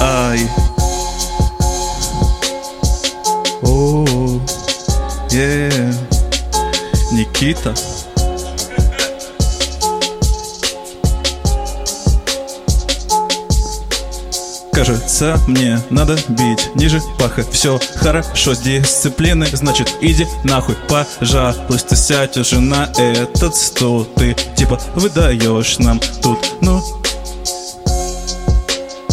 Ай. 0.00 0.40
Е. 5.36 5.92
Никита. 7.12 7.74
Кажется, 14.72 15.38
мне 15.46 15.80
надо 15.88 16.18
бить 16.28 16.74
ниже 16.74 17.00
паха 17.18 17.42
Все 17.50 17.80
хорошо 17.96 18.54
с 18.54 18.58
дисциплиной 18.58 19.48
Значит, 19.52 19.90
иди 20.02 20.26
нахуй, 20.44 20.76
пожалуйста 20.88 21.96
Сядь 21.96 22.36
уже 22.36 22.60
на 22.60 22.90
этот 22.98 23.56
стул 23.56 24.04
Ты 24.04 24.36
типа 24.54 24.78
выдаешь 24.94 25.78
нам 25.78 25.98
тут 26.22 26.38
Ну, 26.60 26.82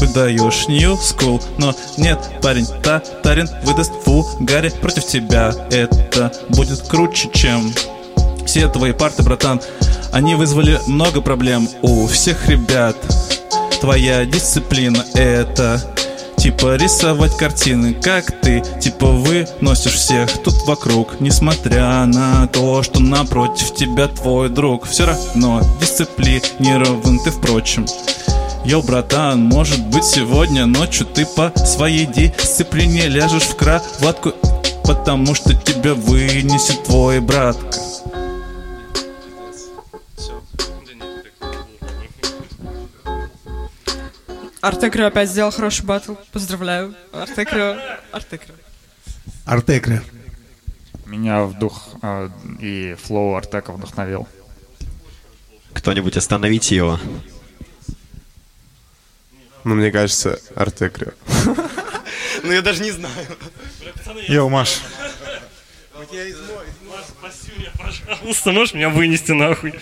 выдаешь 0.05 0.67
New 0.67 0.93
School. 0.95 1.41
Но 1.57 1.73
нет, 1.97 2.19
парень, 2.41 2.67
татарин 2.83 3.49
выдаст 3.63 3.93
фу 4.03 4.25
Гарри 4.39 4.69
против 4.69 5.05
тебя. 5.05 5.53
Это 5.71 6.31
будет 6.49 6.81
круче, 6.87 7.29
чем 7.33 7.73
все 8.45 8.67
твои 8.67 8.91
парты, 8.91 9.23
братан. 9.23 9.61
Они 10.11 10.35
вызвали 10.35 10.79
много 10.87 11.21
проблем 11.21 11.67
у 11.81 12.07
всех 12.07 12.47
ребят. 12.49 12.95
Твоя 13.79 14.25
дисциплина 14.25 15.03
это 15.13 15.81
Типа 16.37 16.75
рисовать 16.75 17.37
картины, 17.37 17.93
как 17.93 18.41
ты 18.41 18.61
Типа 18.81 19.05
выносишь 19.05 19.93
всех 19.93 20.29
тут 20.43 20.55
вокруг. 20.67 21.21
Несмотря 21.21 22.05
на 22.05 22.47
то, 22.47 22.83
что 22.83 22.99
напротив 22.99 23.73
тебя 23.73 24.09
твой 24.09 24.49
друг. 24.49 24.85
Все 24.85 25.05
равно 25.05 25.61
дисциплинирован 25.79 27.19
ты, 27.23 27.31
впрочем 27.31 27.85
Йоу, 28.65 28.81
братан, 28.81 29.41
может 29.41 29.85
быть 29.87 30.05
сегодня 30.05 30.65
ночью 30.65 31.05
ты 31.05 31.25
по 31.25 31.51
своей 31.65 32.05
дисциплине 32.05 33.07
ляжешь 33.07 33.43
в 33.43 33.55
кроватку 33.57 34.33
Потому 34.83 35.35
что 35.35 35.53
тебя 35.53 35.93
вынесет 35.93 36.83
твой 36.83 37.19
братка 37.19 37.67
Артекрио 44.63 45.07
опять 45.07 45.29
сделал 45.29 45.51
хороший 45.51 45.85
батл. 45.85 46.13
Поздравляю. 46.31 46.95
Артекрио. 47.11 47.75
Артекрио. 48.13 48.55
Артекрио. 49.45 49.99
Меня 51.05 51.43
в 51.43 51.59
дух 51.59 51.89
э, 52.01 52.29
и 52.61 52.95
флоу 53.03 53.35
Артека 53.35 53.73
вдохновил. 53.73 54.25
Кто-нибудь 55.73 56.15
остановите 56.15 56.77
его. 56.77 56.97
Ну, 59.63 59.75
мне 59.75 59.91
кажется, 59.91 60.39
Артекрио. 60.55 61.11
Ну, 62.43 62.51
я 62.51 62.61
даже 62.61 62.81
не 62.83 62.91
знаю. 62.91 63.15
Йоу, 64.27 64.49
Маш, 64.49 64.81
Спаси 67.07 67.51
меня, 67.57 67.71
пожалуйста, 67.77 68.51
можешь 68.51 68.73
меня 68.73 68.89
вынести 68.89 69.31
нахуй? 69.31 69.73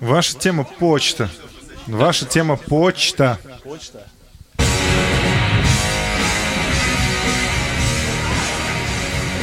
Ваша 0.00 0.38
тема 0.38 0.64
почта. 0.64 1.30
Ваша 1.86 2.26
тема 2.26 2.56
почта. 2.56 3.38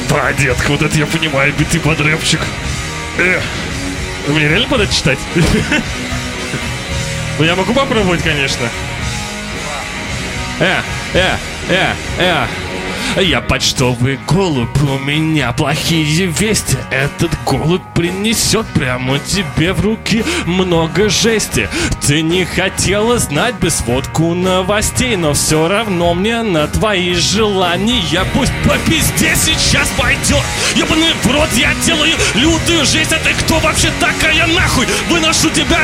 Да, 0.08 0.32
детка, 0.32 0.70
вот 0.70 0.82
это 0.82 0.96
я 0.98 1.06
понимаю, 1.06 1.52
биты 1.58 1.78
под 1.80 2.00
рэпчик. 2.00 2.40
Эх, 3.18 3.42
мне 4.28 4.48
реально 4.48 4.68
надо 4.68 4.86
читать? 4.86 5.18
Ну, 7.38 7.44
я 7.44 7.56
могу 7.56 7.72
попробовать, 7.72 8.22
конечно. 8.22 8.68
Э, 10.60 10.80
э, 11.14 11.36
э, 11.68 11.94
э. 12.18 12.69
Я 13.16 13.40
почтовый 13.40 14.18
голубь, 14.28 14.68
у 14.82 14.98
меня 14.98 15.52
плохие 15.52 16.26
вести. 16.26 16.76
Этот 16.90 17.30
голубь 17.44 17.82
принесет 17.94 18.66
прямо 18.68 19.18
тебе 19.18 19.72
в 19.72 19.80
руки 19.80 20.24
много 20.46 21.08
жести. 21.08 21.68
Ты 22.06 22.22
не 22.22 22.44
хотела 22.44 23.18
знать 23.18 23.56
бы 23.56 23.70
сводку 23.70 24.34
новостей 24.34 25.16
Но 25.16 25.32
все 25.32 25.68
равно 25.68 26.14
мне 26.14 26.42
на 26.42 26.66
твои 26.66 27.14
желания. 27.14 28.24
Пусть 28.34 28.52
по 28.64 28.76
пизде 28.88 29.34
сейчас 29.36 29.88
пойдет 29.96 30.42
Ебаный 30.74 31.12
в 31.22 31.30
рот, 31.30 31.48
я 31.56 31.72
делаю 31.84 32.14
лютую 32.34 32.84
жесть 32.84 33.12
А 33.12 33.18
ты 33.18 33.34
кто 33.34 33.58
вообще 33.58 33.90
такая 34.00 34.46
нахуй? 34.46 34.86
Выношу 35.08 35.50
тебя 35.50 35.78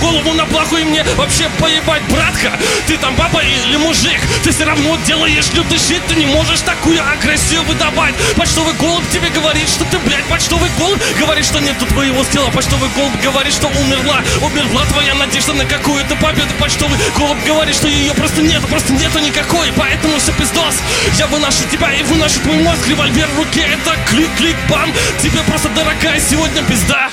голову 0.00 0.32
на 0.34 0.44
плаху 0.46 0.76
мне 0.76 1.04
вообще 1.16 1.48
поебать, 1.58 2.02
братка. 2.10 2.52
Ты 2.86 2.96
там 2.98 3.14
баба 3.16 3.40
или 3.42 3.76
мужик? 3.76 4.20
Ты 4.42 4.50
все 4.50 4.64
равно 4.64 4.96
делаешь 5.06 5.50
лютый 5.54 5.78
щит 5.78 6.02
Ты 6.08 6.16
не 6.16 6.23
можешь 6.26 6.60
такую 6.60 7.00
агрессию 7.06 7.62
выдавать. 7.64 8.14
Почтовый 8.36 8.74
голубь 8.74 9.08
тебе 9.10 9.28
говорит, 9.30 9.68
что 9.68 9.84
ты, 9.84 9.98
блядь, 10.00 10.24
почтовый 10.24 10.70
голубь. 10.78 11.00
Говорит, 11.18 11.44
что 11.44 11.60
нету 11.60 11.86
твоего 11.86 12.22
скилла 12.24 12.50
Почтовый 12.50 12.88
голубь 12.96 13.20
говорит, 13.22 13.52
что 13.52 13.68
умерла. 13.68 14.20
Умерла 14.42 14.84
твоя 14.86 15.14
надежда 15.14 15.52
на 15.52 15.64
какую-то 15.64 16.16
победу. 16.16 16.52
Почтовый 16.58 16.98
голубь 17.16 17.44
говорит, 17.46 17.74
что 17.74 17.88
ее 17.88 18.12
просто 18.14 18.42
нету 18.42 18.66
Просто 18.68 18.92
нету 18.92 19.18
никакой, 19.18 19.72
поэтому 19.76 20.18
все 20.18 20.32
пиздос. 20.32 20.76
Я 21.18 21.26
выношу 21.26 21.64
тебя 21.70 21.92
и 21.92 22.02
выношу 22.04 22.40
твой 22.40 22.56
мозг. 22.58 22.86
Револьвер 22.86 23.28
в 23.28 23.38
руке, 23.38 23.62
это 23.62 23.96
клик-клик-бам. 24.10 24.92
Тебе 25.22 25.42
просто 25.46 25.68
дорогая 25.70 26.20
сегодня 26.20 26.62
пизда 26.62 27.10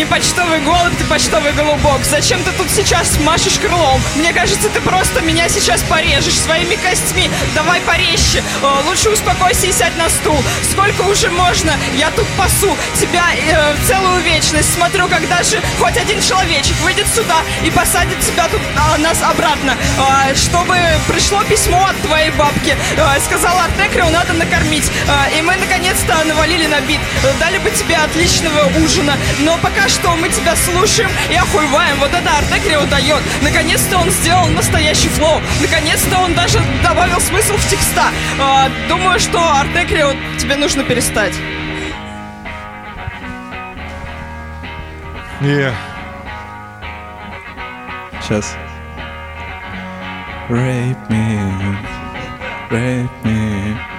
не 0.00 0.06
почтовый 0.06 0.60
голубь, 0.60 0.96
ты 0.96 1.04
почтовый 1.04 1.52
голубок. 1.52 2.00
Зачем 2.04 2.42
ты 2.42 2.50
тут 2.52 2.70
сейчас 2.70 3.18
машешь 3.20 3.58
крылом? 3.58 4.00
Мне 4.16 4.32
кажется, 4.32 4.70
ты 4.70 4.80
просто 4.80 5.20
меня 5.20 5.46
сейчас 5.50 5.82
порежешь 5.82 6.38
своими 6.40 6.76
костьми. 6.76 7.30
Давай 7.54 7.82
порезче. 7.82 8.42
Э, 8.62 8.80
Лучше 8.86 9.10
успокойся 9.10 9.66
и 9.66 9.72
сядь 9.72 9.94
на 9.98 10.08
стул. 10.08 10.42
Сколько 10.72 11.02
уже 11.02 11.28
можно? 11.28 11.72
Я 11.98 12.10
тут 12.12 12.26
пасу 12.38 12.74
тебя 12.98 13.26
э, 13.34 13.74
целую 13.86 14.22
вечность. 14.22 14.72
Смотрю, 14.72 15.06
когда 15.06 15.42
же 15.42 15.60
хоть 15.78 15.98
один 15.98 16.22
человечек 16.22 16.76
выйдет 16.78 17.06
сюда 17.14 17.36
и 17.62 17.70
посадит 17.70 18.18
тебя 18.20 18.48
тут 18.48 18.62
а, 18.78 18.96
нас 18.96 19.22
обратно. 19.22 19.76
Э, 19.98 20.34
чтобы 20.34 20.78
пришло 21.08 21.44
письмо 21.44 21.84
от 21.84 22.00
твоей 22.00 22.30
бабки. 22.30 22.74
Э, 22.96 23.20
сказал 23.20 23.54
Артекрио, 23.58 24.08
надо 24.08 24.32
накормить. 24.32 24.90
Э, 25.08 25.38
и 25.38 25.42
мы 25.42 25.56
наконец-то 25.56 26.24
навалили 26.24 26.66
на 26.68 26.80
бит. 26.80 27.00
Дали 27.38 27.58
бы 27.58 27.70
тебе 27.70 27.96
отличного 27.96 28.72
ужина. 28.82 29.18
Но 29.40 29.58
пока 29.58 29.89
что 29.90 30.16
мы 30.16 30.28
тебя 30.28 30.54
слушаем 30.56 31.10
и 31.30 31.34
охуеваем. 31.34 31.98
Вот 31.98 32.12
это 32.12 32.38
Артекрио 32.38 32.84
дает. 32.86 33.22
Наконец-то 33.42 33.98
он 33.98 34.10
сделал 34.10 34.46
настоящий 34.48 35.08
флоу. 35.08 35.40
Наконец-то 35.60 36.18
он 36.18 36.34
даже 36.34 36.60
добавил 36.82 37.20
смысл 37.20 37.56
в 37.56 37.68
текста. 37.68 38.10
Э, 38.38 38.68
Думаю, 38.88 39.18
что 39.20 39.38
Артекрио 39.38 40.12
тебе 40.38 40.56
нужно 40.56 40.84
перестать. 40.84 41.34
И 45.42 45.72
Сейчас. 48.22 48.56
Rape 50.48 50.96
me, 51.08 51.76
rape 52.70 53.08
me. 53.24 53.89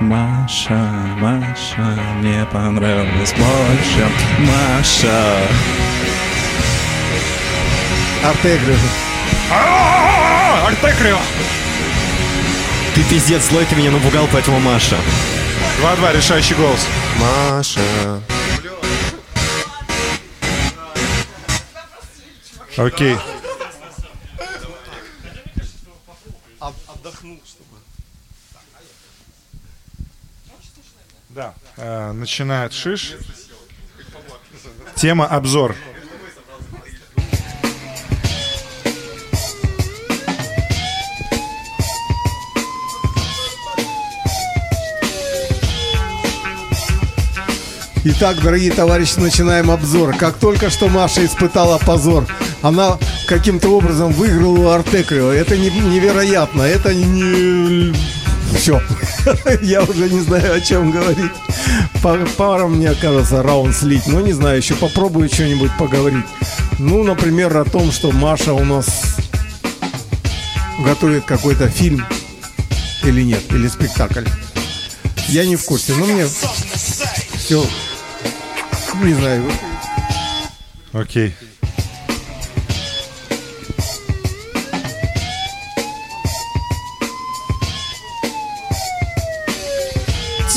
Маша, 0.00 0.74
Маша, 1.20 1.98
мне 2.16 2.46
понравилось 2.52 3.32
больше. 3.32 4.08
Маша. 4.40 5.38
Артегрио. 8.22 8.76
Артекрио! 10.66 11.18
Ты 12.94 13.04
пиздец 13.04 13.48
злой, 13.48 13.64
ты 13.64 13.74
меня 13.74 13.90
напугал, 13.90 14.28
поэтому 14.30 14.60
Маша. 14.60 14.98
2-2, 15.80 16.16
решающий 16.16 16.54
голос. 16.54 16.86
Маша. 17.18 18.20
Окей. 22.76 23.16
Да. 31.36 31.52
Э, 31.76 32.12
начинает 32.12 32.72
Шиш. 32.72 33.12
Тема 34.94 35.26
обзор. 35.26 35.76
Итак, 48.04 48.40
дорогие 48.40 48.72
товарищи, 48.72 49.18
начинаем 49.18 49.70
обзор. 49.70 50.16
Как 50.16 50.38
только 50.38 50.70
что 50.70 50.88
Маша 50.88 51.26
испытала 51.26 51.76
позор, 51.76 52.26
она 52.62 52.96
каким-то 53.28 53.68
образом 53.76 54.10
выиграла 54.12 54.58
у 54.58 54.68
Артекрио. 54.70 55.32
Это 55.32 55.58
не- 55.58 55.68
невероятно. 55.68 56.62
Это 56.62 56.94
не... 56.94 57.92
Все. 58.56 58.80
Я 59.62 59.82
уже 59.82 60.08
не 60.08 60.20
знаю, 60.20 60.54
о 60.54 60.60
чем 60.60 60.90
говорить. 60.90 61.32
Па- 62.02 62.26
Пара, 62.36 62.66
мне 62.66 62.92
кажется, 62.94 63.42
раунд 63.42 63.74
слить. 63.74 64.06
Но 64.06 64.20
не 64.20 64.32
знаю, 64.32 64.58
еще 64.58 64.74
попробую 64.74 65.28
что-нибудь 65.28 65.70
поговорить. 65.78 66.24
Ну, 66.78 67.02
например, 67.02 67.56
о 67.56 67.64
том, 67.64 67.90
что 67.90 68.12
Маша 68.12 68.52
у 68.52 68.64
нас 68.64 69.16
готовит 70.84 71.24
какой-то 71.24 71.68
фильм 71.68 72.04
или 73.02 73.22
нет, 73.22 73.42
или 73.50 73.68
спектакль. 73.68 74.24
Я 75.28 75.44
не 75.46 75.56
в 75.56 75.64
курсе, 75.64 75.94
но 75.94 76.06
мне 76.06 76.26
все, 76.26 77.64
не 79.02 79.14
знаю, 79.14 79.50
Окей. 80.92 81.34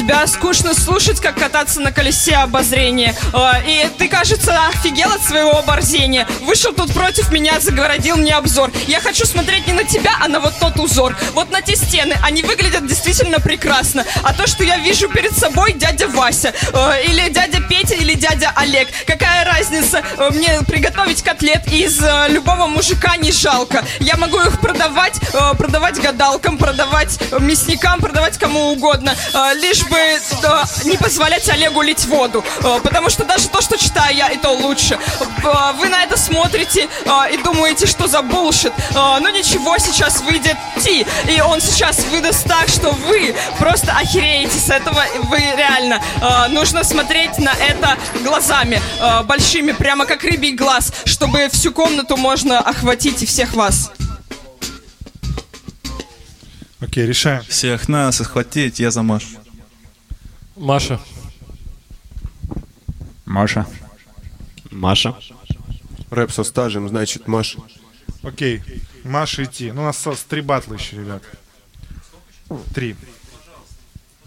Тебя 0.10 0.26
скучно 0.26 0.74
слушать, 0.74 1.20
как 1.22 1.36
кататься 1.36 1.80
на 1.82 1.92
колесе 1.92 2.34
обозрения. 2.38 3.16
Э, 3.32 3.62
И 3.64 3.88
ты, 4.00 4.08
кажется, 4.08 4.60
офигел 4.70 5.12
от 5.12 5.22
своего 5.22 5.60
оборзения. 5.60 6.28
Вышел 6.42 6.74
тут 6.74 6.92
против 6.96 7.32
меня, 7.32 7.60
загородил 7.60 8.16
мне 8.18 8.34
обзор. 8.34 8.72
Я 8.88 9.02
хочу 9.02 9.28
смотреть 9.28 9.68
не 9.68 9.74
на 9.74 9.84
тебя, 9.84 10.10
а 10.20 10.28
на 10.28 10.40
вот 10.40 10.56
тот 10.60 10.80
узор. 10.80 11.16
Вот 11.34 11.52
на 11.52 11.62
те 11.62 11.76
стены. 11.76 12.16
Они 12.24 12.42
выглядят 12.42 12.88
действительно 12.88 13.40
прекрасно. 13.40 14.04
А 14.24 14.34
то, 14.34 14.48
что 14.48 14.64
я 14.64 14.78
вижу 14.78 15.10
перед 15.10 15.38
собой, 15.38 15.74
дядя 15.74 16.08
Вася. 16.08 16.56
э, 16.74 17.04
Или 17.06 17.30
дядя 17.30 17.62
Петя, 17.70 17.94
или 17.94 18.16
дядя 18.16 18.52
Олег. 18.56 18.88
Какая 19.06 19.46
разница? 19.46 20.02
Э, 20.18 20.32
Мне 20.32 20.60
приготовить 20.68 21.22
котлет 21.22 21.68
из 21.72 22.02
любого 22.30 22.66
мужика 22.66 23.16
не 23.18 23.32
жалко. 23.32 23.86
Я 24.00 24.18
могу 24.18 24.40
их 24.40 24.60
продавать, 24.60 25.20
продавать 25.60 26.02
гадалкам, 26.02 26.58
продавать 26.58 27.20
мясникам, 27.40 28.00
продавать 28.02 28.40
кому 28.40 28.72
угодно. 28.72 29.16
Лишь 29.62 29.84
бы 29.84 29.99
да, 30.42 30.66
не 30.86 30.98
позволять 30.98 31.48
Олегу 31.50 31.82
лить 31.82 32.06
воду. 32.06 32.44
Э, 32.64 32.80
Потому 32.84 33.10
что 33.10 33.26
даже 33.26 33.48
то, 33.50 33.62
что 33.62 33.78
читаю 33.78 34.16
я, 34.16 34.28
и 34.30 34.38
то 34.38 34.50
лучше. 34.52 34.98
Э, 35.44 35.74
Вы 35.78 35.90
на 35.90 36.04
это 36.04 36.18
смотрите 36.18 36.88
э, 37.06 37.34
и 37.34 37.38
думаете, 37.44 37.86
что 37.88 38.08
за 38.08 38.22
булшит. 38.22 38.74
Но 38.94 39.30
ничего, 39.30 39.78
сейчас 39.78 40.22
выйдет 40.22 40.58
Ти. 40.84 41.06
И 41.28 41.42
он 41.42 41.62
сейчас 41.62 42.04
выдаст 42.06 42.46
так, 42.48 42.68
что 42.70 42.92
вы 42.92 43.36
просто 43.58 43.92
охереете 43.94 44.58
с 44.60 44.70
этого. 44.70 45.04
Вы 45.24 45.40
реально 45.40 46.02
нужно 46.50 46.84
смотреть 46.84 47.38
на 47.40 47.52
это 47.52 47.98
глазами 48.24 48.82
большими, 49.24 49.72
прямо 49.72 50.06
как 50.06 50.24
рыбий 50.24 50.54
глаз, 50.54 50.92
чтобы 51.06 51.50
всю 51.52 51.72
комнату 51.72 52.18
можно 52.18 52.60
охватить 52.60 53.22
и 53.24 53.26
всех 53.26 53.54
вас. 53.54 53.92
Окей, 56.80 57.06
решаем. 57.06 57.44
Всех 57.48 57.88
нас 57.90 58.22
охватить, 58.22 58.80
я 58.80 58.92
за 58.92 59.04
Маш. 59.04 59.24
Маша. 60.60 61.00
Маша. 63.26 63.66
Маша. 64.72 65.16
Рэп 66.10 66.32
со 66.32 66.44
стажем, 66.44 66.90
значит, 66.90 67.28
Маша. 67.30 67.60
Окей, 68.24 68.62
Маша 69.06 69.46
идти. 69.46 69.72
Ну, 69.72 69.84
у 69.84 69.86
нас 69.86 69.96
осталось 69.96 70.24
три 70.24 70.42
батла 70.42 70.76
еще, 70.76 70.98
ребят. 70.98 71.24
Три. 72.76 72.98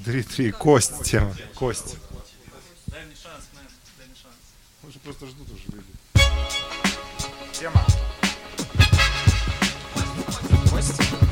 Три, 0.02 0.22
три. 0.22 0.52
Кость 0.52 1.04
тема. 1.04 1.36
Кость. 1.54 1.96
Уже 4.88 4.98
просто 5.00 5.26
ждут 5.26 5.48
уже 5.50 5.64
люди. 5.70 5.92
Тема. 7.52 7.84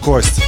Кость. 0.04 0.42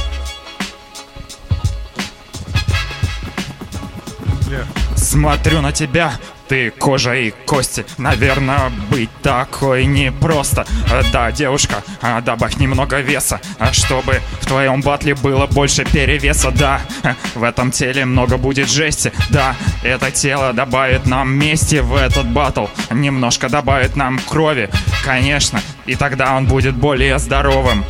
Смотрю 4.95 5.61
на 5.61 5.71
тебя, 5.71 6.13
ты 6.47 6.69
кожа 6.71 7.15
и 7.15 7.31
кости. 7.31 7.85
Наверное, 7.97 8.71
быть 8.89 9.09
такой 9.21 9.85
непросто. 9.85 10.65
Да, 11.11 11.31
девушка, 11.31 11.83
а, 12.01 12.21
добавь 12.21 12.57
немного 12.57 12.99
веса 12.99 13.41
Чтобы 13.71 14.21
в 14.39 14.45
твоем 14.45 14.81
батле 14.81 15.15
было 15.15 15.47
больше 15.47 15.83
перевеса. 15.85 16.51
Да, 16.51 16.81
в 17.35 17.43
этом 17.43 17.71
теле 17.71 18.05
много 18.05 18.37
будет 18.37 18.69
жести. 18.69 19.11
Да, 19.29 19.55
это 19.83 20.11
тело 20.11 20.53
добавит 20.53 21.05
нам 21.05 21.33
мести 21.33 21.77
в 21.77 21.95
этот 21.95 22.27
батл. 22.27 22.65
Немножко 22.91 23.49
добавит 23.49 23.95
нам 23.95 24.19
крови, 24.19 24.69
конечно 25.03 25.61
И 25.85 25.95
тогда 25.95 26.35
он 26.35 26.45
будет 26.45 26.75
более 26.75 27.19
здоровым 27.19 27.83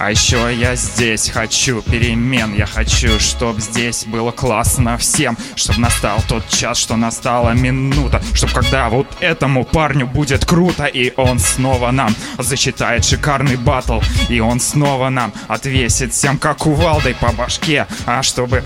а 0.00 0.10
еще 0.10 0.50
я 0.54 0.76
здесь 0.76 1.28
хочу 1.28 1.82
перемен, 1.82 2.54
я 2.54 2.64
хочу, 2.64 3.20
чтобы 3.20 3.60
здесь 3.60 4.06
было 4.06 4.30
классно 4.30 4.96
всем, 4.96 5.36
чтобы 5.56 5.80
настал 5.80 6.22
тот 6.26 6.48
час, 6.48 6.78
что 6.78 6.96
настала 6.96 7.50
минута, 7.50 8.22
чтобы 8.32 8.54
когда 8.54 8.88
вот 8.88 9.06
этому 9.20 9.62
парню 9.62 10.06
будет 10.06 10.46
круто, 10.46 10.86
и 10.86 11.12
он 11.18 11.38
снова 11.38 11.90
нам 11.90 12.14
зачитает 12.38 13.04
шикарный 13.04 13.56
батл, 13.56 14.00
и 14.30 14.40
он 14.40 14.58
снова 14.58 15.10
нам 15.10 15.34
отвесит 15.48 16.14
всем 16.14 16.38
как 16.38 16.56
кувалдой 16.56 17.14
по 17.14 17.30
башке, 17.32 17.86
а 18.06 18.22
чтобы 18.22 18.64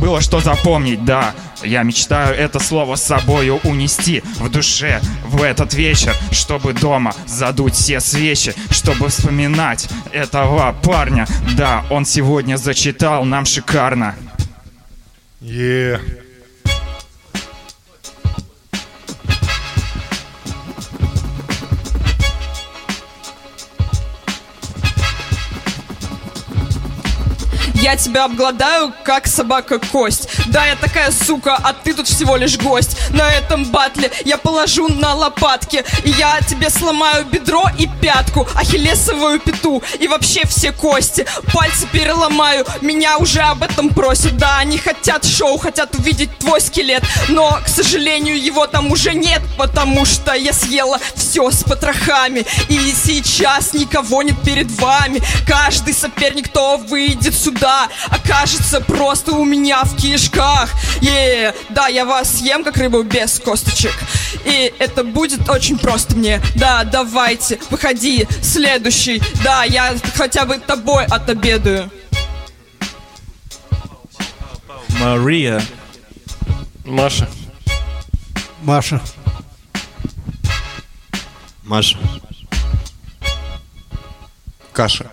было 0.00 0.20
что 0.20 0.40
запомнить, 0.40 1.04
да, 1.04 1.32
я 1.64 1.82
мечтаю 1.82 2.34
это 2.34 2.58
слово 2.58 2.96
с 2.96 3.02
собою 3.02 3.60
унести 3.64 4.22
в 4.38 4.50
душе 4.50 5.00
в 5.24 5.42
этот 5.42 5.74
вечер, 5.74 6.14
чтобы 6.30 6.72
дома 6.72 7.14
задуть 7.26 7.74
все 7.74 8.00
свечи, 8.00 8.54
чтобы 8.70 9.08
вспоминать 9.08 9.88
этого 10.12 10.74
парня. 10.82 11.26
Да, 11.56 11.84
он 11.90 12.04
сегодня 12.04 12.56
зачитал 12.56 13.24
нам 13.24 13.44
шикарно. 13.44 14.14
Е. 15.40 16.00
Я 27.82 27.96
тебя 27.96 28.26
обгладаю, 28.26 28.94
как 29.02 29.26
собака 29.26 29.80
кость. 29.80 30.28
Да, 30.46 30.64
я 30.64 30.76
такая 30.76 31.10
сука, 31.10 31.56
а 31.56 31.72
ты 31.72 31.94
тут 31.94 32.06
всего 32.06 32.36
лишь 32.36 32.56
гость. 32.56 32.96
На 33.10 33.28
этом 33.28 33.64
батле 33.64 34.12
я 34.24 34.38
положу 34.38 34.86
на 34.86 35.14
лопатки. 35.14 35.84
И 36.04 36.10
я 36.10 36.38
тебе 36.48 36.70
сломаю 36.70 37.24
бедро 37.24 37.64
и 37.76 37.88
пятку, 38.00 38.46
ахиллесовую 38.54 39.40
пяту 39.40 39.82
и 39.98 40.06
вообще 40.06 40.46
все 40.46 40.70
кости. 40.70 41.26
Пальцы 41.52 41.88
переломаю, 41.90 42.64
меня 42.82 43.18
уже 43.18 43.40
об 43.40 43.64
этом 43.64 43.88
просят. 43.88 44.36
Да, 44.36 44.58
они 44.58 44.78
хотят 44.78 45.24
шоу, 45.24 45.58
хотят 45.58 45.92
увидеть 45.96 46.38
твой 46.38 46.60
скелет. 46.60 47.02
Но, 47.30 47.58
к 47.64 47.68
сожалению, 47.68 48.40
его 48.40 48.68
там 48.68 48.92
уже 48.92 49.12
нет, 49.12 49.42
потому 49.58 50.04
что 50.04 50.34
я 50.34 50.52
съела 50.52 51.00
все 51.16 51.50
с 51.50 51.64
потрохами. 51.64 52.46
И 52.68 52.78
сейчас 52.92 53.74
никого 53.74 54.22
нет 54.22 54.40
перед 54.44 54.70
вами. 54.70 55.20
Каждый 55.48 55.94
соперник, 55.94 56.48
кто 56.50 56.76
выйдет 56.76 57.34
сюда, 57.34 57.71
окажется 58.08 58.80
просто 58.80 59.32
у 59.32 59.44
меня 59.44 59.84
в 59.84 59.96
кишках. 59.96 60.70
Е, 61.00 61.54
да, 61.70 61.88
я 61.88 62.04
вас 62.04 62.38
съем, 62.38 62.64
как 62.64 62.76
рыбу 62.76 63.02
без 63.02 63.38
косточек. 63.38 63.94
И 64.44 64.72
это 64.78 65.04
будет 65.04 65.48
очень 65.48 65.78
просто 65.78 66.16
мне. 66.16 66.40
Да, 66.54 66.84
давайте, 66.84 67.58
выходи, 67.70 68.26
следующий. 68.42 69.22
Да, 69.44 69.64
я 69.64 69.94
хотя 70.16 70.44
бы 70.44 70.58
тобой 70.58 71.04
отобедаю. 71.06 71.90
Мария. 75.00 75.60
Маша. 76.84 77.28
Маша. 78.62 79.00
Маша. 81.64 81.98
Каша. 84.72 85.10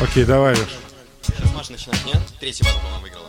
Окей, 0.00 0.24
давай, 0.24 0.54
Леш. 0.54 0.87
Сейчас 1.38 1.52
Маша 1.54 1.72
начинает, 1.72 2.04
нет? 2.04 2.22
Третий 2.40 2.64
батл, 2.64 2.78
по-моему, 2.78 3.00
выиграла. 3.00 3.28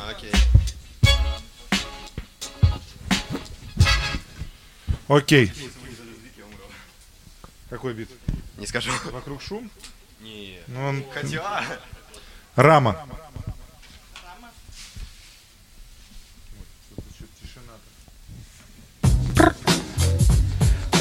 А, 0.00 0.10
окей. 0.10 0.32
Окей. 5.08 5.52
Какой 7.68 7.92
бит? 7.92 8.08
Не 8.56 8.66
скажу. 8.66 8.90
Вокруг 9.12 9.42
шум? 9.42 9.70
Не. 10.20 10.58
Ну, 10.68 10.88
он... 10.88 11.04
Хотя... 11.12 11.62
Рама. 12.56 13.06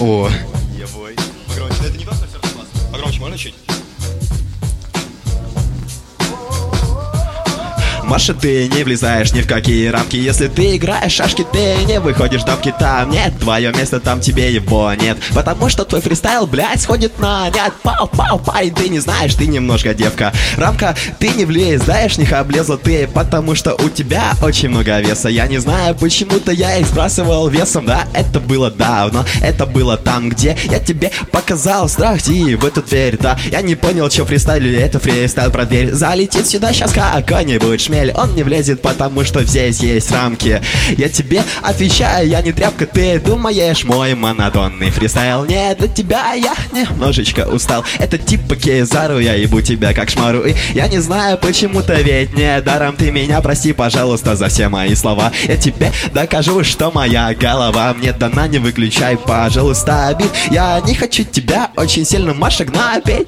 О, 0.01 0.30
ебой. 0.74 1.15
Погромче. 1.47 1.78
Да 1.80 1.88
это 1.88 1.97
не 1.97 2.03
просто 2.03 2.28
все 2.28 2.39
классно. 2.39 2.53
Погромче 2.93 3.19
можно 3.21 3.35
чуть? 3.35 3.55
Маша, 8.14 8.36
ты 8.36 8.68
не 8.68 8.84
влезаешь 8.84 9.34
ни 9.34 9.41
в 9.41 9.47
какие 9.47 9.88
рамки. 9.88 10.18
Если 10.18 10.47
ты 10.47 10.78
играешь 10.78 11.14
шашки, 11.14 11.43
ты 11.51 11.84
не 11.86 11.99
выходишь 11.99 12.43
дамки 12.43 12.72
Там 12.78 13.09
нет 13.09 13.34
твое 13.39 13.74
место, 13.74 13.99
там 13.99 14.22
тебе 14.22 14.53
его 14.53 14.93
нет. 14.93 15.18
Потому 15.34 15.68
что 15.68 15.84
твой 15.84 15.99
фристайл, 15.99 16.45
блядь, 16.45 16.80
сходит 16.80 17.18
на 17.18 17.49
нет. 17.49 17.74
Пау, 17.82 18.07
пау, 18.07 18.38
парень, 18.38 18.72
ты 18.72 18.89
не 18.89 18.99
знаешь, 18.99 19.34
ты 19.34 19.47
немножко 19.47 19.95
девка. 19.95 20.32
Рамка, 20.57 20.95
ты 21.18 21.30
не 21.30 21.45
влезаешь, 21.45 22.20
них 22.20 22.34
облезла 22.34 22.78
ты 22.78 23.07
Потому 23.07 23.55
что 23.55 23.74
у 23.74 23.89
тебя 23.89 24.34
очень 24.43 24.70
много 24.70 24.99
веса. 24.99 25.30
Я 25.30 25.47
не 25.47 25.57
знаю, 25.57 25.95
почему-то 25.95 26.51
я 26.51 26.78
их 26.78 26.86
сбрасывал 26.86 27.47
весом 27.47 27.88
Да, 27.88 28.05
это 28.14 28.39
было 28.39 28.70
давно, 28.70 29.26
это 29.41 29.66
было 29.66 29.97
там, 29.97 30.30
где 30.30 30.55
Я 30.66 30.78
тебе 30.78 31.09
показал 31.32 31.89
страх, 31.89 32.20
иди 32.28 32.53
в 32.53 32.64
эту 32.64 32.84
дверь 32.84 33.18
Да, 33.20 33.39
я 33.49 33.64
не 33.64 33.74
понял, 33.74 34.11
что 34.11 34.24
фристайлю, 34.24 34.80
это 34.80 34.99
фристайл. 34.99 35.49
Про 35.49 35.66
дверь 35.66 35.91
Залетит 35.91 36.45
сюда 36.45 36.72
сейчас 36.74 36.91
какой-нибудь 36.91 37.82
шмель 37.82 38.03
Он 38.12 38.36
не 38.36 38.43
влезет, 38.43 38.82
потому 38.82 39.24
что 39.24 39.43
здесь 39.43 39.80
есть 39.80 40.12
рамки. 40.12 40.62
Я 40.97 41.10
тебе 41.10 41.43
отвечаю, 41.62 42.28
я 42.28 42.41
не 42.41 42.51
тряпка, 42.51 42.86
ты 42.86 43.20
думаешь 43.20 43.84
Мой 43.84 44.16
монотонный 44.16 44.89
фристайл. 44.89 45.45
Не 45.45 45.76
для 45.76 45.88
тебя 45.88 46.34
Я 46.34 46.56
немножечко 46.72 47.47
устал. 47.47 47.84
Это 47.99 48.18
типа 48.18 48.56
Кейзару, 48.56 49.20
я 49.20 49.34
ебу 49.34 49.62
тебя 49.62 49.93
как 49.93 50.10
шмару. 50.10 50.43
И 50.43 50.54
я 50.74 50.88
не 50.88 50.99
знаю, 50.99 51.38
почему-то 51.38 51.93
ведь 52.01 52.36
не 52.36 52.62
даром 52.62 52.95
Ты 52.95 53.12
меня 53.12 53.41
прости, 53.41 53.74
пожалуйста, 53.74 54.36
за 54.36 54.47
все 54.49 54.70
мои 54.70 54.95
слова. 54.95 55.32
Я 55.43 55.58
тебе 55.58 55.91
докажу, 56.14 56.64
что 56.64 56.91
моя 56.91 57.34
голова 57.34 57.93
Мне 57.93 58.14
дана, 58.14 58.47
не 58.47 58.60
выключай, 58.60 59.18
пожалуйста, 59.18 60.08
обид. 60.08 60.32
Я 60.51 60.82
не 60.86 60.95
хочу 60.95 61.24
тебя 61.24 61.72
очень 61.76 62.06
сильно, 62.06 62.34
Маша, 62.34 62.66
гнобить 62.66 63.28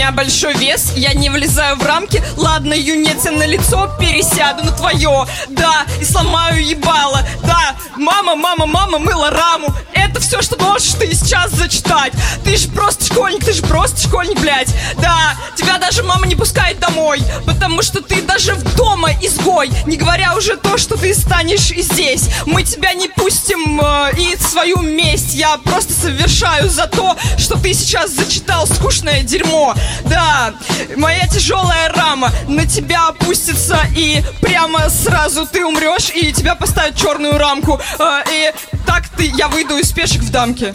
меня 0.00 0.12
большой 0.12 0.54
вес, 0.54 0.92
я 0.96 1.12
не 1.12 1.28
влезаю 1.28 1.76
в 1.76 1.84
рамки. 1.84 2.22
Ладно, 2.38 2.72
юнец, 2.72 3.24
на 3.24 3.44
лицо 3.44 3.86
пересяду 4.00 4.64
на 4.64 4.72
твое. 4.72 5.26
Да, 5.50 5.84
и 6.00 6.04
сломаю 6.06 6.66
ебало. 6.66 7.20
Да, 7.42 7.76
мама, 7.96 8.34
мама, 8.34 8.64
мама 8.64 8.98
мыла 8.98 9.28
раму. 9.28 9.68
Это 9.92 10.18
все, 10.18 10.40
что 10.40 10.58
можешь 10.58 10.94
ты 10.94 11.14
сейчас 11.14 11.50
зачитать. 11.50 12.14
Ты 12.44 12.56
же 12.56 12.68
просто 12.68 13.04
школьник, 13.04 13.44
ты 13.44 13.52
же 13.52 13.62
просто 13.62 14.00
школьник, 14.00 14.40
блядь. 14.40 14.74
Да, 14.96 15.36
тебя 15.54 15.76
даже 15.76 16.02
мама 16.02 16.26
не 16.26 16.34
пускает 16.34 16.78
домой, 16.80 17.22
потому 17.44 17.82
что 17.82 18.00
ты 18.00 18.22
даже 18.22 18.54
в 18.54 18.76
дома 18.76 19.10
изгой. 19.20 19.70
Не 19.84 19.98
говоря 19.98 20.34
уже 20.34 20.56
то, 20.56 20.78
что 20.78 20.96
ты 20.96 21.12
станешь 21.12 21.70
и 21.72 21.82
здесь. 21.82 22.30
Мы 22.46 22.62
тебя 22.62 22.94
не 22.94 23.08
пустим 23.08 23.78
э, 23.78 24.12
и 24.16 24.36
свою 24.36 24.78
месть 24.78 25.34
я 25.34 25.58
просто 25.58 25.92
совершаю 25.92 26.70
за 26.70 26.86
то, 26.86 27.16
что 27.36 27.58
ты 27.58 27.74
сейчас 27.74 28.12
зачитал 28.12 28.66
скучное 28.66 29.22
дерьмо. 29.22 29.74
Да, 30.04 30.54
моя 30.96 31.26
тяжелая 31.26 31.92
рама 31.92 32.30
на 32.48 32.66
тебя 32.66 33.08
опустится 33.08 33.78
и 33.96 34.22
прямо 34.40 34.88
сразу 34.90 35.46
ты 35.46 35.64
умрешь 35.64 36.10
и 36.10 36.32
тебя 36.32 36.54
поставят 36.54 36.96
черную 36.96 37.38
рамку. 37.38 37.80
Э, 37.98 38.22
и 38.30 38.52
так 38.86 39.08
ты, 39.08 39.24
я 39.36 39.48
выйду 39.48 39.76
из 39.76 39.92
пешек 39.92 40.22
в 40.22 40.30
дамке. 40.30 40.72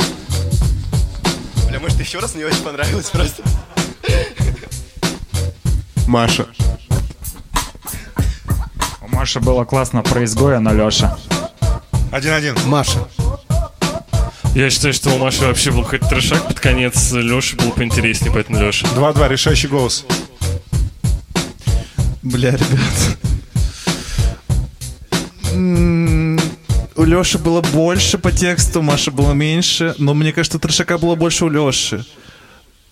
Бля, 1.68 1.80
может, 1.80 2.00
еще 2.00 2.20
раз 2.20 2.36
мне 2.36 2.46
очень 2.46 2.64
понравилось 2.64 3.10
просто. 3.10 3.44
Маша. 6.08 6.46
У 9.02 9.08
Маши 9.08 9.40
было 9.40 9.66
классно 9.66 10.04
про 10.04 10.24
изгоя, 10.24 10.60
но 10.60 10.74
Леша. 10.74 11.18
Один-один. 12.12 12.56
Маша. 12.66 13.00
Я 14.56 14.70
считаю, 14.70 14.94
что 14.94 15.10
у 15.10 15.18
Маши 15.18 15.42
вообще 15.42 15.70
был 15.70 15.84
какой-то 15.84 16.08
трешак 16.08 16.48
под 16.48 16.62
конец. 16.62 17.12
Леши 17.12 17.58
был 17.58 17.72
поинтереснее, 17.72 18.32
поэтому 18.32 18.58
Леша. 18.58 18.88
2-2, 18.96 19.28
решающий 19.28 19.68
голос. 19.68 20.06
Бля, 22.24 22.52
ребят. 22.52 23.18
У 26.96 27.04
Леши 27.04 27.38
было 27.38 27.60
больше 27.74 28.18
по 28.18 28.32
тексту, 28.32 28.82
Маша 28.82 29.12
было 29.12 29.34
меньше, 29.34 29.94
но 29.98 30.14
мне 30.14 30.32
кажется, 30.32 30.58
трешака 30.58 30.98
было 30.98 31.16
больше 31.16 31.44
у 31.44 31.50
Леши. 31.50 32.06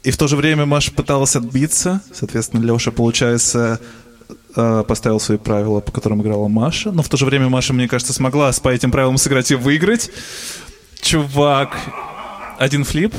И 0.03 0.11
в 0.11 0.17
то 0.17 0.27
же 0.27 0.35
время 0.35 0.65
Маша 0.65 0.91
пыталась 0.91 1.37
отбиться, 1.37 2.01
соответственно, 2.13 2.61
Леша, 2.61 2.91
получается, 2.91 3.79
э, 4.53 4.83
поставил 4.85 5.21
свои 5.21 5.37
правила, 5.37 5.79
по 5.79 5.93
которым 5.93 6.21
играла 6.21 6.49
Маша, 6.49 6.91
но 6.91 7.03
в 7.03 7.07
то 7.07 7.15
же 7.15 7.25
время 7.25 7.47
Маша, 7.47 7.71
мне 7.71 7.87
кажется, 7.87 8.11
смогла 8.11 8.51
по 8.61 8.67
этим 8.67 8.91
правилам 8.91 9.17
сыграть 9.17 9.49
и 9.51 9.55
выиграть. 9.55 10.11
Чувак, 11.03 11.77
один 12.57 12.85
флип. 12.85 13.13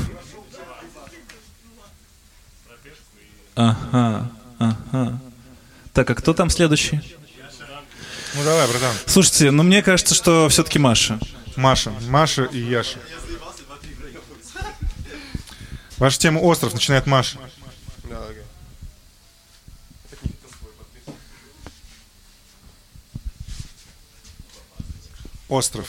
Ага, 3.55 4.31
ага. 4.59 5.19
Так, 5.93 6.09
а 6.09 6.15
кто 6.15 6.33
там 6.33 6.49
следующий? 6.49 6.99
Ну 8.33 8.43
давай, 8.43 8.67
братан. 8.67 8.93
Слушайте, 9.05 9.51
ну 9.51 9.63
мне 9.63 9.81
кажется, 9.81 10.15
что 10.15 10.49
все-таки 10.49 10.79
Маша. 10.79 11.19
Маша. 11.55 11.93
Маша 12.09 12.45
и 12.45 12.59
Яша. 12.59 12.99
Ваша 15.97 16.19
тема 16.19 16.39
«Остров» 16.39 16.73
начинает 16.73 17.05
Маша. 17.05 17.37
Остров. 25.47 25.87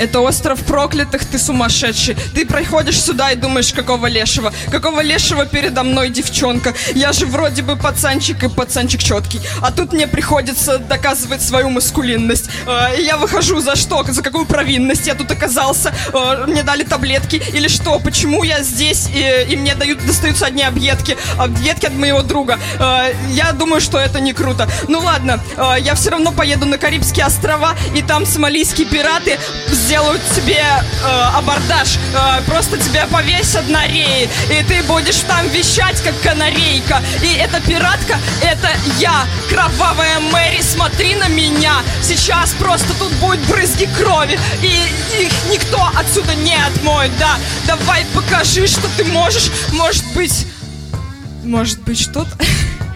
Это 0.00 0.20
остров 0.20 0.64
проклятых, 0.64 1.26
ты 1.26 1.38
сумасшедший. 1.38 2.16
Ты 2.34 2.46
приходишь 2.46 2.98
сюда 2.98 3.32
и 3.32 3.36
думаешь, 3.36 3.70
какого 3.74 4.06
лешего? 4.06 4.50
Какого 4.70 5.00
лешего 5.02 5.44
передо 5.44 5.82
мной 5.82 6.08
девчонка? 6.08 6.72
Я 6.94 7.12
же 7.12 7.26
вроде 7.26 7.60
бы 7.60 7.76
пацанчик 7.76 8.42
и 8.42 8.48
пацанчик 8.48 9.02
четкий. 9.02 9.42
А 9.60 9.70
тут 9.70 9.92
мне 9.92 10.06
приходится 10.06 10.78
доказывать 10.78 11.42
свою 11.42 11.68
маскулинность. 11.68 12.48
Э, 12.66 12.98
я 12.98 13.18
выхожу 13.18 13.60
за 13.60 13.76
что? 13.76 14.02
За 14.08 14.22
какую 14.22 14.46
провинность 14.46 15.06
я 15.06 15.14
тут 15.14 15.30
оказался? 15.30 15.92
Э, 16.14 16.46
Мне 16.46 16.62
дали 16.62 16.82
таблетки 16.84 17.42
или 17.52 17.68
что? 17.68 17.98
Почему 17.98 18.42
я 18.42 18.62
здесь 18.62 19.06
и, 19.14 19.52
и 19.52 19.56
мне 19.56 19.74
дают, 19.74 20.02
достаются 20.06 20.46
одни 20.46 20.62
объедки? 20.62 21.18
Объедки 21.36 21.84
от 21.84 21.92
моего 21.92 22.22
друга. 22.22 22.58
Э, 22.78 23.12
Я 23.28 23.52
думаю, 23.52 23.82
что 23.82 23.98
это 23.98 24.18
не 24.18 24.32
круто. 24.32 24.66
Ну 24.88 25.00
ладно, 25.00 25.40
я 25.80 25.94
все 25.94 26.08
равно 26.10 26.32
поеду 26.32 26.64
на 26.64 26.78
Карибские 26.78 27.26
острова, 27.26 27.74
и 27.94 28.00
там 28.00 28.24
сомалийские 28.24 28.86
пираты 28.86 29.38
сделают 29.90 30.22
тебе 30.36 30.62
э, 30.62 31.06
абордаж. 31.34 31.98
Э, 32.14 32.40
просто 32.46 32.78
тебя 32.78 33.08
повесят 33.08 33.68
на 33.68 33.88
реи, 33.88 34.30
и 34.48 34.62
ты 34.62 34.84
будешь 34.84 35.18
там 35.22 35.48
вещать, 35.48 36.00
как 36.00 36.14
канарейка. 36.20 37.02
И 37.24 37.34
эта 37.34 37.60
пиратка, 37.60 38.16
это 38.40 38.68
я, 39.00 39.26
кровавая 39.48 40.20
Мэри, 40.20 40.62
смотри 40.62 41.16
на 41.16 41.26
меня. 41.26 41.82
Сейчас 42.02 42.52
просто 42.52 42.94
тут 43.00 43.10
будет 43.14 43.40
брызги 43.48 43.88
крови, 43.98 44.38
и 44.62 45.24
их 45.24 45.32
никто 45.50 45.84
отсюда 45.96 46.36
не 46.36 46.54
отмоет, 46.54 47.10
да. 47.18 47.36
Давай 47.66 48.06
покажи, 48.14 48.68
что 48.68 48.86
ты 48.96 49.02
можешь. 49.06 49.50
Может 49.72 50.04
быть... 50.14 50.46
Может 51.42 51.80
быть, 51.80 52.00
что-то... 52.00 52.30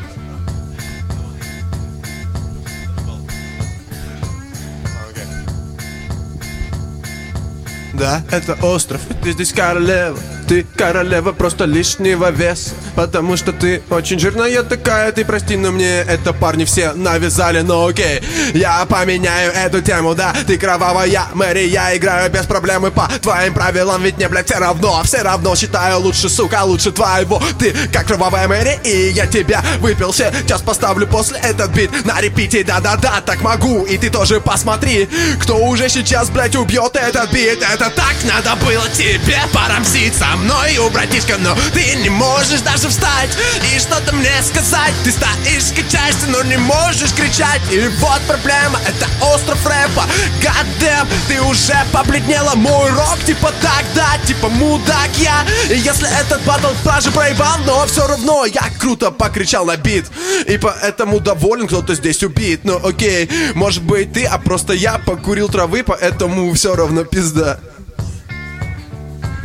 Да, 8.05 8.23
это 8.31 8.53
остров, 8.63 9.01
ты 9.23 9.33
здесь 9.33 9.51
королева 9.51 10.19
Ты 10.47 10.67
королева 10.77 11.33
просто 11.33 11.65
лишнего 11.65 12.31
веса 12.31 12.71
Потому 12.95 13.37
что 13.37 13.53
ты 13.53 13.83
очень 13.91 14.19
жирная 14.19 14.63
такая 14.63 15.11
Ты 15.13 15.25
прости, 15.25 15.57
но 15.57 15.73
мне 15.73 16.01
это 16.01 16.33
парни 16.33 16.65
все 16.65 16.93
навязали. 16.93 17.61
Но 17.61 17.87
окей, 17.87 18.23
я 18.53 18.85
поменяю 18.87 19.53
эту 19.53 19.81
тему 19.81 20.15
Да, 20.15 20.35
ты 20.47 20.59
кровавая 20.59 21.27
Мэри, 21.35 21.67
я 21.69 21.97
играю 21.97 22.31
без 22.31 22.47
проблем 22.47 22.87
И 22.87 22.91
по 22.91 23.09
твоим 23.23 23.55
правилам, 23.55 24.03
ведь 24.03 24.17
мне, 24.17 24.29
блядь, 24.29 24.47
все 24.47 24.59
равно 24.59 25.03
Все 25.05 25.23
равно 25.23 25.55
считаю 25.57 26.01
лучше, 26.01 26.29
сука, 26.29 26.65
лучше 26.65 26.93
твоего. 26.93 27.43
Ты 27.59 27.75
как 27.93 28.07
кровавая 28.07 28.49
Мэри, 28.49 28.79
и 28.85 29.11
я 29.11 29.27
тебя 29.27 29.63
выпил. 29.81 30.13
Сейчас 30.13 30.63
поставлю 30.63 31.07
после 31.07 31.39
этот 31.39 31.71
бит 31.71 31.91
на 32.05 32.21
репите. 32.21 32.65
Да-да-да, 32.65 33.23
так 33.25 33.41
могу, 33.43 33.85
и 33.85 33.97
ты 33.97 34.11
тоже 34.11 34.41
посмотри 34.41 35.09
Кто 35.41 35.57
уже 35.57 35.89
сейчас, 35.89 36.31
блядь, 36.31 36.57
убьет 36.57 36.97
этот 36.97 37.33
бит. 37.33 37.63
Это 37.63 37.91
так 37.91 38.15
надо 38.25 38.57
было 38.57 38.89
тебе 38.91 39.39
порамсить 39.53 40.15
со 40.35 40.37
мной, 40.37 40.77
у 40.79 40.91
братишка 40.91 41.37
Но 41.39 41.55
ты 41.73 41.95
не 41.97 42.09
можешь 42.09 42.61
даже 42.61 42.89
встать 42.89 43.31
и 43.73 43.79
что-то 43.79 44.15
мне 44.15 44.31
сказать. 44.43 44.93
Ты 45.05 45.13
стоишь, 45.13 45.73
качаешься, 45.75 46.27
но 46.29 46.43
не 46.43 46.57
можешь 46.57 47.13
кричать. 47.13 47.61
И 47.71 47.89
вот 48.01 48.21
проблема, 48.27 48.81
это 48.87 49.07
остров 49.33 49.65
рэпа. 49.65 50.05
Goddamn, 50.41 51.07
ты 51.29 51.41
уже 51.43 51.77
побледнела. 51.93 52.55
Мой 52.55 52.91
рок 52.91 53.19
типа 53.27 53.53
тогда, 53.61 54.19
типа 54.27 54.49
мудак 54.49 55.11
я. 55.19 55.45
И 55.71 55.79
если 55.79 56.09
этот 56.21 56.43
батл 56.43 56.69
даже 56.85 57.11
проебал 57.11 57.59
Но 57.67 57.87
все 57.87 58.07
равно 58.07 58.45
я 58.47 58.69
круто 58.79 59.11
покричал 59.11 59.67
на 59.67 59.77
бит. 59.77 60.07
И 60.47 60.59
поэтому 60.59 61.21
доволен, 61.21 61.67
кто-то 61.69 61.95
здесь 61.95 62.23
убит. 62.23 62.61
Ну 62.65 62.81
окей, 62.85 63.31
может 63.55 63.83
быть 63.83 64.13
ты, 64.13 64.25
а 64.25 64.39
просто 64.39 64.73
я 64.73 64.99
покурил 64.99 65.49
травы 65.49 65.85
Поэтому 65.85 66.53
все 66.55 66.75
равно 66.75 67.05
пизда 67.05 67.61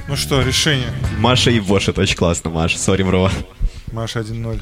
Ну 0.10 0.16
что, 0.16 0.41
решение. 0.41 0.91
Маша 1.20 1.51
и 1.51 1.60
Вош, 1.60 1.88
это 1.88 2.01
очень 2.01 2.16
классно, 2.16 2.49
Маша. 2.49 2.80
Sorry, 2.80 3.04
bro. 3.04 3.30
Маша 3.91 4.22
1-0. 4.22 4.60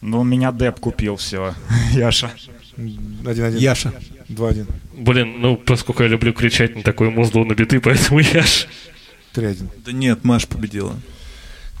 Ну, 0.00 0.22
меня 0.22 0.52
Деп 0.52 0.78
купил, 0.78 1.16
все. 1.16 1.56
Яша. 1.90 2.30
1-1. 2.76 3.58
Яша. 3.58 3.92
2-1. 4.28 4.68
Блин, 4.96 5.40
ну, 5.40 5.56
поскольку 5.56 6.04
я 6.04 6.08
люблю 6.08 6.32
кричать 6.32 6.76
на 6.76 6.84
такое 6.84 7.10
музло 7.10 7.44
на 7.44 7.54
биты, 7.54 7.80
поэтому 7.84 8.20
я 8.20 8.42
ж... 8.42 8.68
3-1. 9.34 9.68
Да 9.84 9.90
нет, 9.90 10.22
Маша 10.22 10.46
победила. 10.46 10.94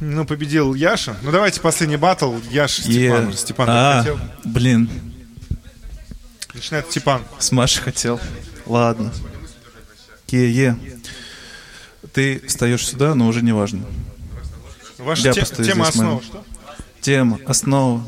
Ну, 0.00 0.24
победил 0.24 0.74
Яша. 0.74 1.16
Ну, 1.22 1.30
давайте 1.30 1.60
последний 1.60 1.96
батл. 1.96 2.34
Яша, 2.50 2.82
Степан. 2.82 3.28
Е. 3.30 3.36
Степан, 3.36 3.66
а, 3.70 3.98
хотел? 4.00 4.18
блин, 4.44 4.90
Начинает 6.54 6.90
Степан. 6.90 7.22
с 7.38 7.52
Машей 7.52 7.82
хотел. 7.84 8.20
Ладно. 8.66 9.12
Е-е 10.32 10.76
ты 12.12 12.40
встаешь 12.46 12.86
сюда, 12.86 13.14
но 13.14 13.26
уже 13.28 13.42
не 13.42 13.52
важно. 13.52 13.84
Ваша 14.98 15.28
Я 15.28 15.32
те, 15.32 15.44
тема 15.44 15.88
основа 15.88 16.22
что? 16.22 16.44
Тема, 17.00 17.38
основа. 17.46 18.02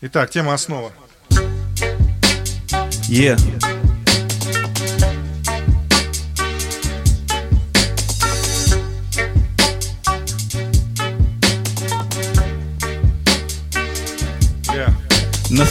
Итак, 0.00 0.30
тема 0.30 0.54
основа. 0.54 0.92
Е. 3.08 3.36
Yeah. 3.36 3.77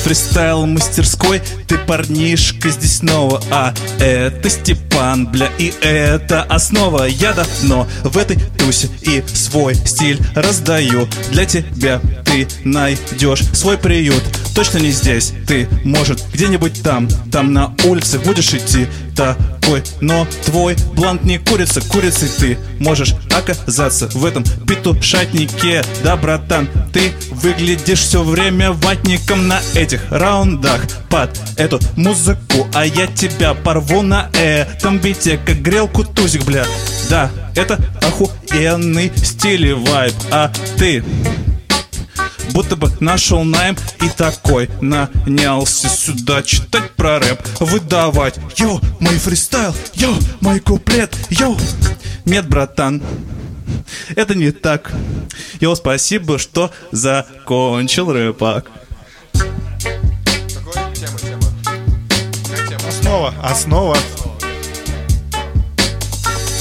На 0.07 0.13
фристайл 0.13 0.65
мастерской. 0.65 1.41
Ты 1.67 1.77
парнишка 1.79 2.69
здесь 2.69 2.99
снова 2.99 3.41
А 3.51 3.73
это 3.99 4.49
Степан, 4.49 5.27
бля, 5.27 5.49
и 5.57 5.73
это 5.81 6.43
основа. 6.43 7.03
Я 7.07 7.33
давно 7.33 7.85
в 8.05 8.17
этой 8.17 8.37
тусе 8.57 8.87
и 9.01 9.21
свой 9.27 9.75
стиль 9.75 10.17
раздаю. 10.33 11.09
Для 11.31 11.43
тебя 11.43 11.99
ты 12.23 12.47
найдешь 12.63 13.43
свой 13.53 13.77
приют 13.77 14.23
Точно 14.57 14.79
не 14.79 14.89
здесь, 14.89 15.33
ты, 15.45 15.67
может, 15.83 16.19
где-нибудь 16.33 16.81
там 16.81 17.07
Там 17.31 17.53
на 17.53 17.75
улице 17.83 18.17
будешь 18.17 18.55
идти. 18.55 18.87
Такой 19.15 19.83
Но 20.01 20.27
твой 20.45 20.75
блант 20.95 21.23
не 21.25 21.37
курица, 21.37 21.79
курицей 21.79 22.27
ты. 22.27 22.57
Можешь 22.79 23.13
оказаться 23.31 24.07
в 24.15 24.25
этом 24.25 24.43
петушатнике. 24.65 25.83
Да, 26.03 26.17
братан, 26.17 26.67
ты 26.91 27.13
выглядишь 27.29 27.99
все 27.99 28.23
время 28.23 28.71
ватником 28.71 29.47
на 29.47 29.61
этих 29.75 30.01
раундах. 30.09 30.87
Под 31.07 31.39
эту 31.57 31.79
музыку, 31.95 32.67
а 32.73 32.83
я 32.83 33.05
тебя 33.05 33.53
порву 33.53 34.01
на 34.01 34.31
этом 34.33 34.97
бите 34.97 35.37
Как 35.37 35.61
грелку 35.61 36.03
тузик, 36.03 36.45
бля. 36.45 36.65
Да, 37.11 37.29
это 37.53 37.77
охуенный 38.01 39.11
стиль 39.17 39.67
и 39.67 39.73
вайб. 39.73 40.15
А 40.31 40.51
ты 40.79 41.03
Будто 42.53 42.75
бы 42.75 42.91
нашел 42.99 43.43
найм 43.43 43.77
и 44.01 44.09
такой 44.09 44.69
Нанялся 44.81 45.89
сюда 45.89 46.43
читать 46.43 46.91
про 46.91 47.19
рэп 47.19 47.39
Выдавать. 47.59 48.39
Йоу, 48.57 48.81
мой 48.99 49.17
фристайл, 49.17 49.75
йоу, 49.93 50.15
мой 50.41 50.59
куплет, 50.59 51.15
йоу 51.29 51.57
Нет, 52.25 52.47
братан, 52.47 53.01
это 54.15 54.35
не 54.35 54.51
так. 54.51 54.91
Йоу, 55.59 55.75
спасибо, 55.75 56.37
что 56.39 56.71
закончил 56.91 58.11
рэпак 58.11 58.71
Основа, 62.87 63.33
основа. 63.41 63.97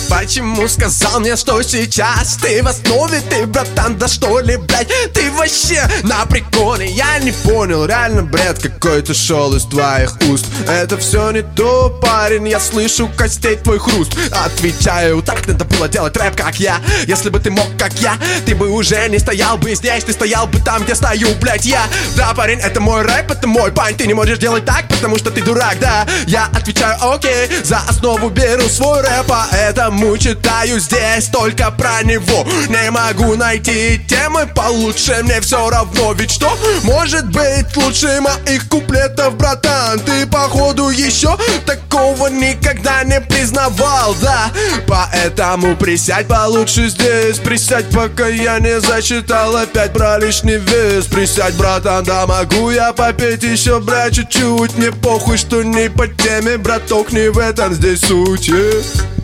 Почему 0.08 0.68
сказал 0.68 1.20
мне, 1.20 1.36
что 1.36 1.60
сейчас 1.62 2.36
ты 2.36 2.62
в 2.62 2.68
основе, 2.68 3.20
ты, 3.28 3.46
братан, 3.46 3.98
да 3.98 4.08
что 4.08 4.40
ли, 4.40 4.56
блядь? 4.56 4.88
Ты 5.12 5.30
вообще 5.32 5.82
на 6.04 6.24
приколе, 6.26 6.86
я 6.86 7.18
не 7.18 7.32
понял, 7.32 7.84
реально 7.86 8.22
бред 8.22 8.58
какой-то 8.60 9.14
шел 9.14 9.54
из 9.54 9.64
твоих 9.64 10.16
уст. 10.28 10.46
Это 10.68 10.96
все 10.96 11.30
не 11.32 11.42
то, 11.42 11.90
парень, 12.00 12.48
я 12.48 12.60
слышу 12.60 13.08
костей 13.16 13.56
твой 13.56 13.78
хруст. 13.78 14.16
Отвечаю, 14.30 15.22
так 15.22 15.46
надо 15.46 15.64
было 15.64 15.88
делать 15.88 16.16
рэп, 16.16 16.36
как 16.36 16.60
я. 16.60 16.80
Если 17.06 17.28
бы 17.28 17.40
ты 17.40 17.50
мог, 17.50 17.66
как 17.78 17.92
я, 17.94 18.16
ты 18.44 18.54
бы 18.54 18.70
уже 18.70 19.08
не 19.08 19.18
стоял 19.18 19.56
бы 19.58 19.74
здесь 19.74 20.04
Ты 20.04 20.12
стоял 20.12 20.46
бы 20.46 20.60
там, 20.60 20.84
где 20.84 20.94
стою, 20.94 21.28
блядь, 21.40 21.64
я. 21.64 21.82
Да, 22.16 22.32
парень, 22.34 22.60
это 22.60 22.80
мой 22.80 23.02
рэп, 23.02 23.30
это 23.32 23.46
мой 23.46 23.72
пань 23.72 23.96
Ты 23.96 24.06
не 24.06 24.14
можешь 24.14 24.38
делать 24.38 24.64
так, 24.64 24.88
потому 24.88 25.18
что 25.18 25.30
ты 25.30 25.42
дурак, 25.42 25.78
да. 25.80 26.06
Я 26.26 26.46
отвечаю, 26.46 26.96
окей, 27.00 27.48
за 27.64 27.78
основу 27.88 28.28
беру 28.30 28.68
свой 28.68 29.00
рэп, 29.02 29.30
а 29.30 29.48
этому 29.96 30.16
читаю 30.18 30.78
здесь 30.78 31.26
только 31.26 31.70
про 31.70 32.02
него 32.02 32.46
Не 32.68 32.90
могу 32.90 33.36
найти 33.36 34.00
темы 34.08 34.46
получше, 34.54 35.20
мне 35.22 35.40
все 35.40 35.68
равно 35.70 36.12
Ведь 36.12 36.30
что 36.30 36.56
может 36.82 37.26
быть 37.30 37.76
лучше 37.76 38.20
моих 38.20 38.68
куплетов, 38.68 39.36
братан? 39.36 39.98
Ты 40.00 40.26
походу 40.26 40.90
еще 40.90 41.36
такого 41.64 42.28
никогда 42.28 43.04
не 43.04 43.20
признавал, 43.20 44.14
да? 44.20 44.50
Поэтому 44.86 45.76
присядь 45.76 46.28
получше 46.28 46.88
здесь 46.88 47.38
Присядь, 47.38 47.90
пока 47.90 48.28
я 48.28 48.58
не 48.58 48.80
засчитал 48.80 49.56
опять 49.56 49.92
про 49.92 50.18
лишний 50.18 50.58
вес 50.58 51.06
Присядь, 51.06 51.54
братан, 51.56 52.04
да 52.04 52.26
могу 52.26 52.70
я 52.70 52.92
попеть 52.92 53.42
еще, 53.42 53.80
брат, 53.80 54.12
чуть-чуть 54.12 54.76
Мне 54.76 54.92
похуй, 54.92 55.38
что 55.38 55.62
не 55.62 55.88
по 55.88 56.06
теме, 56.06 56.58
браток, 56.58 57.12
не 57.12 57.30
в 57.30 57.38
этом 57.38 57.72
здесь 57.74 58.00
суть 58.00 58.48
yeah. 58.48 59.15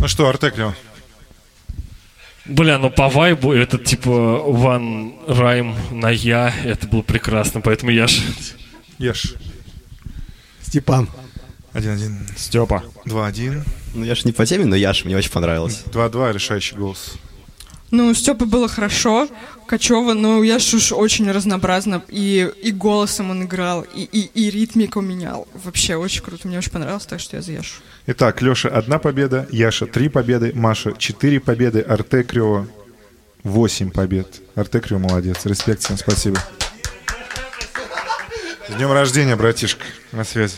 Ну 0.00 0.06
что, 0.08 0.28
Артеклио? 0.28 0.74
Бля, 2.46 2.78
ну 2.78 2.90
по 2.90 3.08
вайбу 3.08 3.52
этот 3.52 3.84
типа 3.84 4.08
One 4.08 5.26
Rhyme 5.26 5.74
на 5.92 6.10
я, 6.10 6.54
это 6.64 6.86
было 6.86 7.02
прекрасно, 7.02 7.60
поэтому 7.60 7.90
я 7.90 8.06
ж... 8.06 8.22
Ешь. 8.98 9.34
Степан. 10.62 11.08
Один-один. 11.72 12.26
Степа. 12.36 12.82
Два-один. 13.04 13.64
Ну, 13.94 14.04
я 14.04 14.14
ж 14.14 14.24
не 14.24 14.32
по 14.32 14.46
теме, 14.46 14.64
но 14.66 14.76
Яш, 14.76 15.04
мне 15.04 15.16
очень 15.16 15.30
понравилось. 15.30 15.82
Два-два, 15.92 16.32
решающий 16.32 16.76
голос. 16.76 17.14
Ну, 17.90 18.08
у 18.08 18.14
Степы 18.14 18.44
было 18.44 18.68
хорошо, 18.68 19.28
Качева, 19.66 20.12
но 20.12 20.42
я 20.42 20.58
ж 20.58 20.92
очень 20.92 21.30
разнообразно. 21.30 22.02
И, 22.08 22.50
и 22.62 22.70
голосом 22.70 23.30
он 23.30 23.44
играл, 23.44 23.82
и, 23.82 24.02
и, 24.02 24.30
и 24.34 24.50
ритмику 24.50 25.00
менял. 25.00 25.48
Вообще 25.54 25.96
очень 25.96 26.22
круто. 26.22 26.48
Мне 26.48 26.58
очень 26.58 26.70
понравилось, 26.72 27.06
так 27.06 27.20
что 27.20 27.36
я 27.36 27.42
за 27.42 27.52
Яшу. 27.52 27.76
Итак, 28.06 28.42
Леша 28.42 28.68
одна 28.68 28.98
победа, 28.98 29.46
Яша 29.50 29.86
три 29.86 30.08
победы, 30.08 30.52
Маша 30.54 30.92
четыре 30.98 31.40
победы, 31.40 31.80
Артекрио 31.80 32.66
восемь 33.42 33.90
побед. 33.90 34.40
Артекрио 34.54 34.98
молодец. 34.98 35.44
Респект 35.44 35.82
всем, 35.82 35.96
спасибо. 35.96 36.38
С 38.68 38.74
днем 38.74 38.92
рождения, 38.92 39.34
братишка. 39.34 39.84
На 40.12 40.24
связи. 40.24 40.56